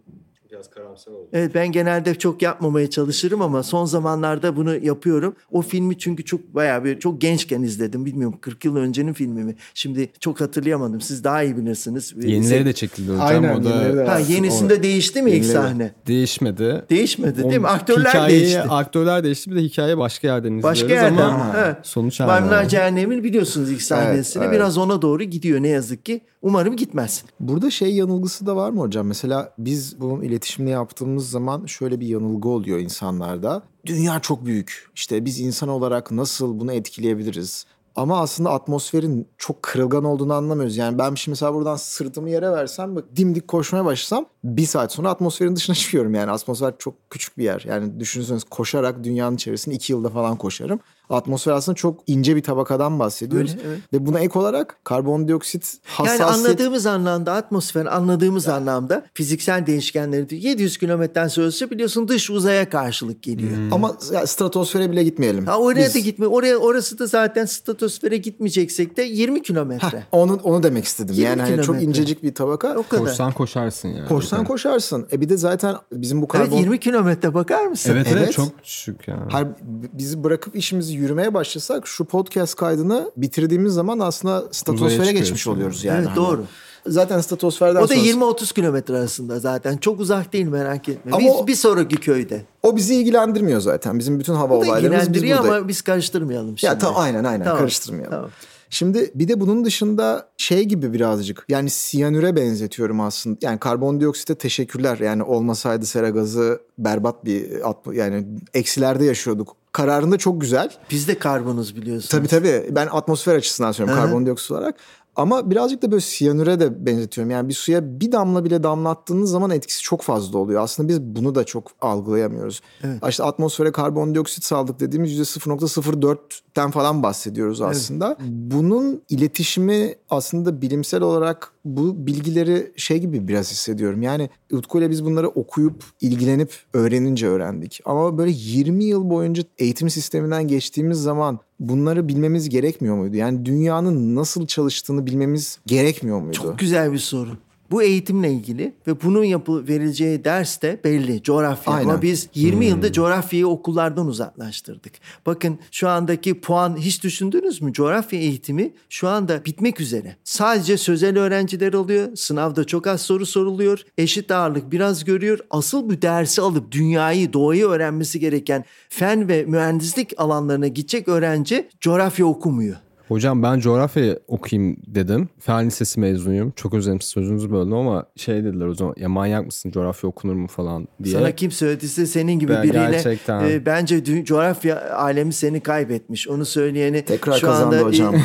[0.53, 1.29] biraz karamsar oldu.
[1.33, 5.35] Evet ben genelde çok yapmamaya çalışırım ama son zamanlarda bunu yapıyorum.
[5.51, 8.05] O filmi çünkü çok bayağı bir çok gençken izledim.
[8.05, 9.55] Bilmiyorum 40 yıl öncenin filmi mi?
[9.73, 11.01] Şimdi çok hatırlayamadım.
[11.01, 12.13] Siz daha iyi bilirsiniz.
[12.23, 13.27] Yenileri de çekildi hocam.
[13.27, 14.83] Aynen, o da de ha, yenisinde o...
[14.83, 15.91] değişti mi ilk sahne?
[16.07, 16.85] Değişmedi.
[16.89, 17.67] Değişmedi değil mi?
[17.67, 18.61] Aktörler hikayeyi, değişti.
[18.61, 21.77] Aktörler değişti bir de hikaye başka yerden izliyoruz başka yerden, ama evet.
[21.83, 22.31] sonuç aynı.
[22.31, 24.41] Maymunlar Cehennemi'ni biliyorsunuz ilk sahnesini.
[24.41, 24.59] Evet, evet.
[24.59, 26.21] Biraz ona doğru gidiyor ne yazık ki.
[26.43, 27.23] Umarım gitmez.
[27.39, 29.07] Burada şey yanılgısı da var mı hocam?
[29.07, 33.63] Mesela biz bunun iletişimini yaptığımız zaman şöyle bir yanılgı oluyor insanlarda.
[33.85, 34.89] Dünya çok büyük.
[34.95, 37.65] İşte biz insan olarak nasıl bunu etkileyebiliriz?
[37.95, 40.77] Ama aslında atmosferin çok kırılgan olduğunu anlamıyoruz.
[40.77, 45.09] Yani ben şimdi mesela buradan sırtımı yere versem bak dimdik koşmaya başlasam bir saat sonra
[45.09, 46.13] atmosferin dışına çıkıyorum.
[46.13, 47.63] Yani atmosfer çok küçük bir yer.
[47.67, 50.79] Yani düşünseniz koşarak dünyanın çevresini iki yılda falan koşarım
[51.15, 53.51] atmosfer aslında çok ince bir tabakadan bahsediyoruz.
[53.51, 53.79] Öyle, evet.
[53.93, 56.19] Ve buna ek olarak karbondioksit hassasiyet...
[56.19, 58.55] Yani anladığımız anlamda atmosfer anladığımız yani.
[58.55, 63.57] anlamda fiziksel değişkenleri 700 kilometreden sonrası biliyorsun dış uzaya karşılık geliyor.
[63.57, 63.73] Hmm.
[63.73, 65.45] Ama ya, stratosfere bile gitmeyelim.
[65.45, 65.95] Ha, oraya Biz...
[65.95, 66.27] da gitme.
[66.27, 70.03] Oraya orası da zaten stratosfere gitmeyeceksek de 20 kilometre.
[70.11, 71.15] Onu onu demek istedim.
[71.17, 72.75] Yani hani çok incecik bir tabaka.
[72.75, 73.03] O kadar.
[73.03, 74.07] Koşsan koşarsın yani.
[74.07, 74.47] Koşsan yani.
[74.47, 75.07] koşarsın.
[75.11, 76.51] E bir de zaten bizim bu karbon...
[76.51, 77.91] Evet 20 kilometre bakar mısın?
[77.95, 79.31] Evet evet, evet çok düşük yani.
[79.31, 79.47] Hayır,
[79.93, 85.97] bizi bırakıp işimizi yürümeye başlasak şu podcast kaydını bitirdiğimiz zaman aslında statosfere geçmiş oluyoruz yani.
[85.97, 86.15] Evet hani.
[86.15, 86.45] doğru.
[86.87, 88.45] Zaten statosferden O da sonrası...
[88.45, 89.77] 20-30 kilometre arasında zaten.
[89.77, 91.11] Çok uzak değil merak etme.
[91.11, 92.45] Ama bir, o, bir sonraki köyde.
[92.63, 93.99] O bizi ilgilendirmiyor zaten.
[93.99, 95.39] Bizim bütün hava olaylarımız biz burada.
[95.39, 96.65] ama biz karıştırmayalım şimdi.
[96.65, 98.11] Ya tamam aynen aynen tamam, karıştırmayalım.
[98.11, 98.29] Tamam.
[98.69, 103.37] Şimdi bir de bunun dışında şey gibi birazcık yani siyanüre benzetiyorum aslında.
[103.41, 104.97] Yani karbondioksite teşekkürler.
[104.97, 107.49] Yani olmasaydı sera gazı berbat bir
[107.93, 110.69] yani eksilerde yaşıyorduk kararında çok güzel.
[110.91, 112.09] Biz de karbonuz biliyorsunuz.
[112.09, 112.69] Tabii tabii.
[112.71, 114.75] Ben atmosfer açısından söylüyorum karbondioksit olarak.
[115.15, 117.31] Ama birazcık da böyle siyanüre de benzetiyorum.
[117.31, 120.61] Yani bir suya bir damla bile damlattığınız zaman etkisi çok fazla oluyor.
[120.61, 122.61] Aslında biz bunu da çok algılayamıyoruz.
[122.83, 123.03] Evet.
[123.09, 128.07] İşte atmosfere karbondioksit saldık dediğimiz %0.04'ten falan bahsediyoruz aslında.
[128.07, 128.29] Evet.
[128.29, 134.01] Bunun iletişimi aslında bilimsel olarak bu bilgileri şey gibi biraz hissediyorum.
[134.01, 137.81] Yani Utku ile biz bunları okuyup, ilgilenip, öğrenince öğrendik.
[137.85, 143.15] Ama böyle 20 yıl boyunca eğitim sisteminden geçtiğimiz zaman bunları bilmemiz gerekmiyor muydu?
[143.15, 146.37] Yani dünyanın nasıl çalıştığını bilmemiz gerekmiyor muydu?
[146.37, 147.29] Çok güzel bir soru.
[147.73, 151.73] Bu eğitimle ilgili ve bunun yapı verileceği ders de belli coğrafya.
[151.73, 151.89] Aynen.
[151.89, 154.93] Ama biz 20 yılda coğrafyayı okullardan uzaklaştırdık.
[155.25, 157.73] Bakın şu andaki puan hiç düşündünüz mü?
[157.73, 160.15] Coğrafya eğitimi şu anda bitmek üzere.
[160.23, 162.15] Sadece sözel öğrenciler oluyor.
[162.15, 163.83] Sınavda çok az soru soruluyor.
[163.97, 165.39] Eşit ağırlık biraz görüyor.
[165.49, 172.25] Asıl bu dersi alıp dünyayı, doğayı öğrenmesi gereken fen ve mühendislik alanlarına gidecek öğrenci coğrafya
[172.25, 172.75] okumuyor.
[173.07, 175.29] Hocam ben coğrafya okuyayım dedim.
[175.39, 176.53] Fen lisesi mezunuyum.
[176.55, 180.47] Çok özledim sözünüzü böldüm ama şey dediler o zaman ya manyak mısın coğrafya okunur mu
[180.47, 181.15] falan diye.
[181.15, 183.49] Sana kim söylediyse senin gibi Ben biriyle gerçekten.
[183.49, 186.27] e, bence dü- coğrafya alemi seni kaybetmiş.
[186.27, 188.15] Onu söyleyeni Tekrar şu kazandı anda hocam.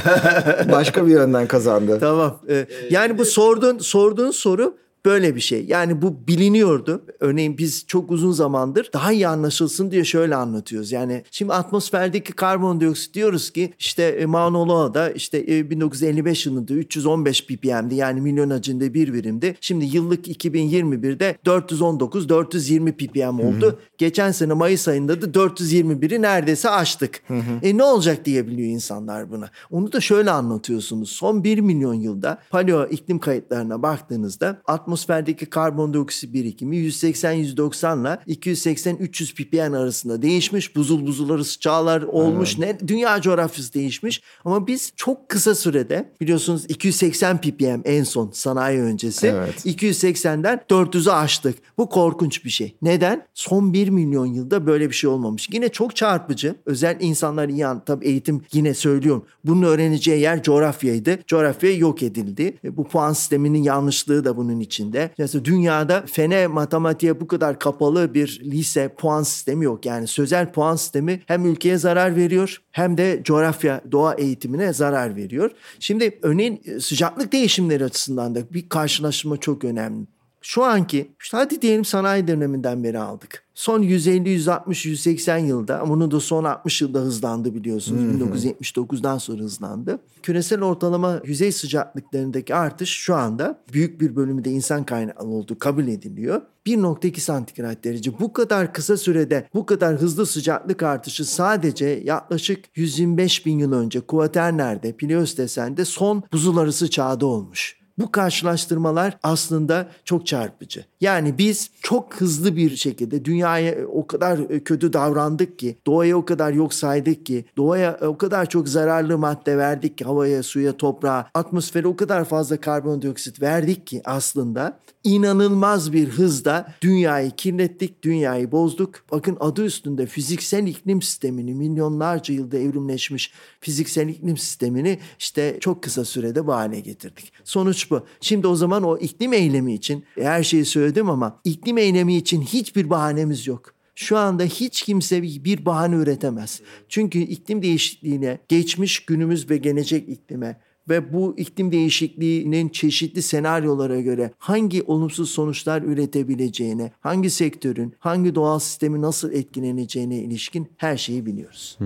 [0.72, 1.98] Başka bir yönden kazandı.
[2.00, 2.38] Tamam.
[2.48, 5.64] Ee, yani bu sorduğun sorduğun soru böyle bir şey.
[5.64, 7.04] Yani bu biliniyordu.
[7.20, 10.92] Örneğin biz çok uzun zamandır daha iyi anlaşılsın diye şöyle anlatıyoruz.
[10.92, 17.46] Yani şimdi atmosferdeki karbondioksit diyoruz ki işte e, Mauna Loa'da işte e, 1955 yılında 315
[17.46, 19.56] ppm'di yani milyon hacinde bir birimdi.
[19.60, 23.78] Şimdi yıllık 2021'de 419 420 ppm oldu.
[23.98, 27.22] Geçen sene Mayıs ayında da 421'i neredeyse aştık.
[27.62, 29.50] E ne olacak diyebiliyor insanlar buna.
[29.70, 31.10] Onu da şöyle anlatıyorsunuz.
[31.10, 39.74] Son 1 milyon yılda paleo iklim kayıtlarına baktığınızda atmosferdeki karbondioksit birikimi 180-190 ile 280-300 ppm
[39.74, 40.76] arasında değişmiş.
[40.76, 42.58] Buzul buzul arası çağlar olmuş.
[42.58, 44.22] Ne, dünya coğrafyası değişmiş.
[44.44, 49.26] Ama biz çok kısa sürede biliyorsunuz 280 ppm en son sanayi öncesi.
[49.26, 49.66] Evet.
[49.66, 51.56] 280'den 400'ü aştık.
[51.78, 52.74] Bu korkunç bir şey.
[52.82, 53.26] Neden?
[53.34, 55.48] Son 1 milyon yılda böyle bir şey olmamış.
[55.52, 56.54] Yine çok çarpıcı.
[56.66, 59.24] Özel insanlar iyi an tabii eğitim yine söylüyorum.
[59.44, 61.18] Bunun öğreneceği yer coğrafyaydı.
[61.26, 62.58] Coğrafya yok edildi.
[62.64, 65.10] E, Bu puan sisteminin yanlışlığı da bunun içinde.
[65.18, 69.86] Mesela dünyada fene matematiğe bu kadar kapalı bir lise puan sistemi yok.
[69.86, 75.50] Yani sözel puan sistemi hem ülkeye zarar veriyor hem de coğrafya doğa eğitimine zarar veriyor.
[75.80, 80.06] Şimdi örneğin e, sıcaklık değişimleri açısından da bir karşılaşma çok önemli.
[80.42, 83.44] Şu anki, işte hadi diyelim sanayi döneminden beri aldık.
[83.60, 88.20] Son 150, 160, 180 yılda, bunu da son 60 yılda hızlandı biliyorsunuz.
[88.20, 89.98] 1979'dan sonra hızlandı.
[90.22, 95.86] Küresel ortalama yüzey sıcaklıklarındaki artış şu anda büyük bir bölümü de insan kaynaklı olduğu kabul
[95.86, 96.42] ediliyor.
[96.66, 98.18] 1.2 santigrat derece.
[98.18, 104.00] Bu kadar kısa sürede bu kadar hızlı sıcaklık artışı sadece yaklaşık 125 bin yıl önce
[104.00, 107.79] Kuaterner'de, Pleistos'te son buzul arası çağda olmuş.
[108.00, 110.84] Bu karşılaştırmalar aslında çok çarpıcı.
[111.00, 116.52] Yani biz çok hızlı bir şekilde dünyaya o kadar kötü davrandık ki, doğaya o kadar
[116.52, 121.88] yok saydık ki, doğaya o kadar çok zararlı madde verdik ki havaya, suya, toprağa, atmosfere
[121.88, 128.94] o kadar fazla karbondioksit verdik ki aslında inanılmaz bir hızda dünyayı kirlettik, dünyayı bozduk.
[129.12, 136.04] Bakın adı üstünde fiziksel iklim sistemini milyonlarca yılda evrimleşmiş fiziksel iklim sistemini işte çok kısa
[136.04, 137.32] sürede bu hale getirdik.
[137.44, 138.06] Sonuç bu.
[138.20, 142.90] Şimdi o zaman o iklim eylemi için her şeyi söyledim ama iklim eylemi için hiçbir
[142.90, 143.74] bahanemiz yok.
[143.94, 146.60] Şu anda hiç kimse bir bahane üretemez.
[146.88, 150.60] Çünkü iklim değişikliğine, geçmiş, günümüz ve gelecek iklime
[150.90, 158.58] ve bu iklim değişikliğinin çeşitli senaryolara göre hangi olumsuz sonuçlar üretebileceğine, hangi sektörün, hangi doğal
[158.58, 161.78] sistemi nasıl etkileneceğine ilişkin her şeyi biliyoruz.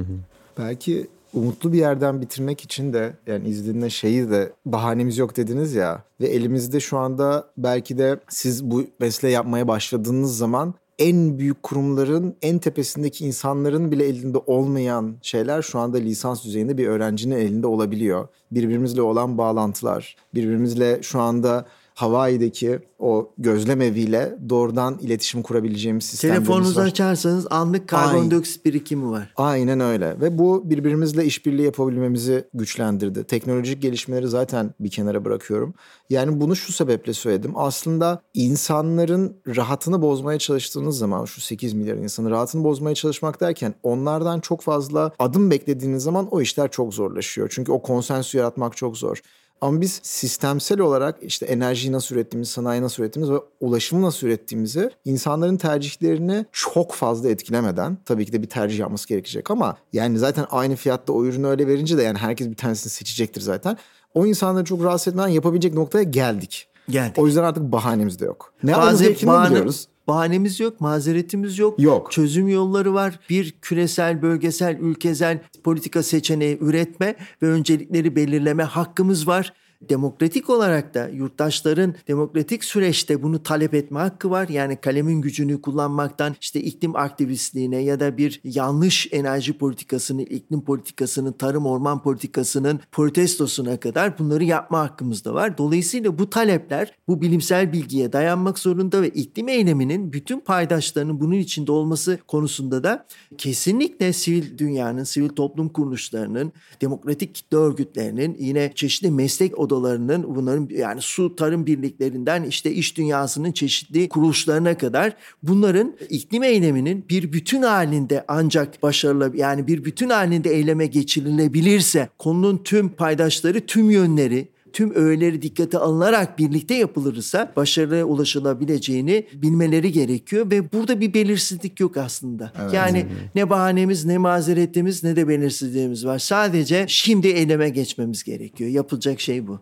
[0.59, 6.05] Belki umutlu bir yerden bitirmek için de yani izninle şeyi de bahanemiz yok dediniz ya
[6.21, 12.37] ve elimizde şu anda belki de siz bu mesleği yapmaya başladığınız zaman en büyük kurumların
[12.43, 18.29] en tepesindeki insanların bile elinde olmayan şeyler şu anda lisans düzeyinde bir öğrencinin elinde olabiliyor.
[18.51, 26.81] Birbirimizle olan bağlantılar, birbirimizle şu anda Hawaii'deki o gözlem eviyle doğrudan iletişim kurabileceğimiz sistemlerimiz Telefonunuzu
[26.81, 26.87] var.
[26.87, 29.33] açarsanız anlık karbondioksit birikimi var.
[29.37, 33.25] Aynen öyle ve bu birbirimizle işbirliği yapabilmemizi güçlendirdi.
[33.25, 35.75] Teknolojik gelişmeleri zaten bir kenara bırakıyorum.
[36.11, 37.53] Yani bunu şu sebeple söyledim.
[37.55, 44.41] Aslında insanların rahatını bozmaya çalıştığınız zaman şu 8 milyar insanın rahatını bozmaya çalışmak derken onlardan
[44.41, 47.49] çok fazla adım beklediğiniz zaman o işler çok zorlaşıyor.
[47.55, 49.23] Çünkü o konsensü yaratmak çok zor.
[49.61, 54.91] Ama biz sistemsel olarak işte enerjiyi nasıl ürettiğimiz, sanayi nasıl ürettiğimiz ve ulaşımı nasıl ürettiğimizi
[55.05, 60.47] insanların tercihlerini çok fazla etkilemeden tabii ki de bir tercih yapması gerekecek ama yani zaten
[60.51, 63.77] aynı fiyatta o ürünü öyle verince de yani herkes bir tanesini seçecektir zaten.
[64.15, 66.69] O insanları çok rahatsız etmeden yapabilecek noktaya geldik.
[66.89, 67.19] Geldik.
[67.19, 68.53] O yüzden artık bahanemiz de yok.
[68.63, 69.89] Ne gerektiğini bahane- biliyoruz.
[70.09, 71.81] Bahanemiz yok, mazeretimiz yok.
[71.81, 72.13] Yok.
[72.13, 73.21] Çözüm yolları var.
[73.31, 79.53] Bir küresel, bölgesel, ülkesel politika seçeneği üretme ve öncelikleri belirleme hakkımız var.
[79.81, 84.49] Demokratik olarak da yurttaşların demokratik süreçte bunu talep etme hakkı var.
[84.49, 91.33] Yani kalemin gücünü kullanmaktan işte iklim aktivistliğine ya da bir yanlış enerji politikasını, iklim politikasının,
[91.33, 95.59] tarım orman politikasının protestosuna kadar bunları yapma hakkımız da var.
[95.59, 101.73] Dolayısıyla bu talepler bu bilimsel bilgiye dayanmak zorunda ve iklim eyleminin bütün paydaşlarının bunun içinde
[101.73, 103.07] olması konusunda da
[103.39, 111.01] kesinlikle sivil dünyanın, sivil toplum kuruluşlarının, demokratik kitle örgütlerinin yine çeşitli meslek odalarının bunların yani
[111.01, 118.25] su tarım birliklerinden işte iş dünyasının çeşitli kuruluşlarına kadar bunların iklim eyleminin bir bütün halinde
[118.29, 125.43] ancak başarılı yani bir bütün halinde eyleme geçirilebilirse konunun tüm paydaşları tüm yönleri tüm öğeleri
[125.43, 132.53] dikkate alınarak birlikte yapılırsa başarıya ulaşılabileceğini bilmeleri gerekiyor ve burada bir belirsizlik yok aslında.
[132.63, 132.73] Evet.
[132.73, 136.19] Yani ne bahanemiz ne mazeretimiz ne de belirsizliğimiz var.
[136.19, 138.71] Sadece şimdi eyleme geçmemiz gerekiyor.
[138.71, 139.61] Yapılacak şey bu.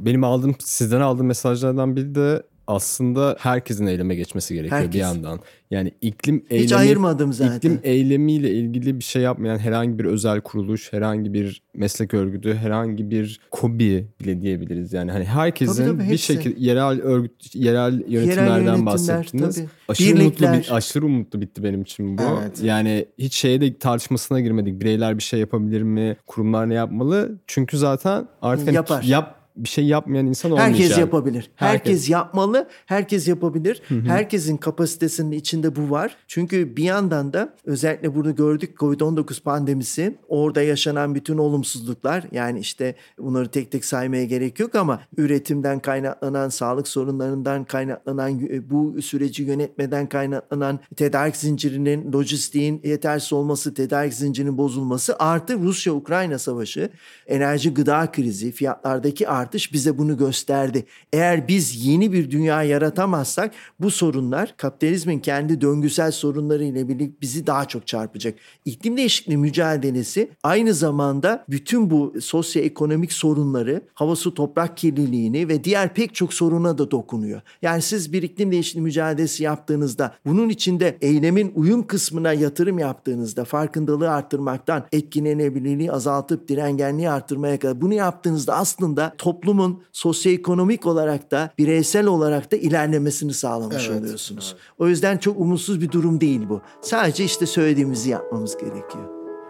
[0.00, 4.94] Benim aldığım sizden aldığım mesajlardan biri de aslında herkesin eyleme geçmesi gerekiyor Herkes.
[4.94, 5.40] bir yandan.
[5.70, 7.56] Yani iklim eylemi, Hiç ayırmadım zaten.
[7.56, 13.10] İklim eylemiyle ilgili bir şey yapmayan herhangi bir özel kuruluş, herhangi bir meslek örgütü, herhangi
[13.10, 14.92] bir kobi bile diyebiliriz.
[14.92, 19.56] Yani hani herkesin tabii, tabii, bir şekilde yerel örgüt, yerel yönetimlerden yerel bahsettiniz.
[19.56, 19.68] Tabii.
[19.88, 20.52] Aşırı Birlikler.
[20.54, 22.22] umutlu, aşırı umutlu bitti benim için bu.
[22.42, 22.62] Evet.
[22.62, 24.80] Yani hiç şeye de tartışmasına girmedik.
[24.80, 26.16] Bireyler bir şey yapabilir mi?
[26.26, 27.38] Kurumlar ne yapmalı?
[27.46, 29.02] Çünkü zaten artık hani Yapar.
[29.02, 30.80] yap bir şey yapmayan insan olmayacak.
[30.80, 31.50] Herkes yapabilir.
[31.56, 32.68] Herkes, herkes yapmalı.
[32.86, 33.82] Herkes yapabilir.
[33.88, 34.00] Hı hı.
[34.00, 36.16] Herkesin kapasitesinin içinde bu var.
[36.28, 40.18] Çünkü bir yandan da özellikle bunu gördük Covid-19 pandemisi.
[40.28, 46.48] Orada yaşanan bütün olumsuzluklar yani işte bunları tek tek saymaya gerek yok ama üretimden kaynaklanan,
[46.48, 48.40] sağlık sorunlarından kaynaklanan,
[48.70, 56.90] bu süreci yönetmeden kaynaklanan tedarik zincirinin, lojistiğin yetersiz olması, tedarik zincirinin bozulması artı Rusya-Ukrayna savaşı,
[57.26, 60.86] enerji gıda krizi, fiyatlardaki artış artış bize bunu gösterdi.
[61.12, 67.46] Eğer biz yeni bir dünya yaratamazsak bu sorunlar kapitalizmin kendi döngüsel sorunları ile birlikte bizi
[67.46, 68.34] daha çok çarpacak.
[68.64, 75.94] İklim değişikliği mücadelesi aynı zamanda bütün bu sosyoekonomik sorunları, hava su toprak kirliliğini ve diğer
[75.94, 77.40] pek çok soruna da dokunuyor.
[77.62, 84.10] Yani siz bir iklim değişikliği mücadelesi yaptığınızda bunun içinde eylemin uyum kısmına yatırım yaptığınızda farkındalığı
[84.10, 92.06] arttırmaktan etkilenebilirliği azaltıp direngenliği arttırmaya kadar bunu yaptığınızda aslında top toplumun sosyoekonomik olarak da bireysel
[92.06, 94.54] olarak da ilerlemesini sağlamış evet, oluyorsunuz.
[94.54, 94.62] Evet.
[94.78, 96.60] O yüzden çok umutsuz bir durum değil bu.
[96.80, 99.04] Sadece işte söylediğimizi yapmamız gerekiyor.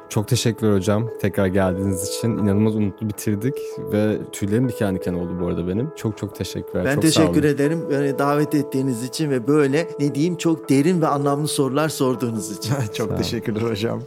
[0.08, 1.10] Çok teşekkürler hocam.
[1.20, 3.54] Tekrar geldiğiniz için inanılmaz umutlu bitirdik
[3.92, 5.90] ve tüylerim diken diken oldu bu arada benim.
[5.96, 6.84] Çok çok teşekkürler.
[6.84, 11.06] Ben çok teşekkür ederim yani davet ettiğiniz için ve böyle ne diyeyim çok derin ve
[11.06, 12.74] anlamlı sorular sorduğunuz için.
[12.94, 14.02] çok teşekkürler hocam.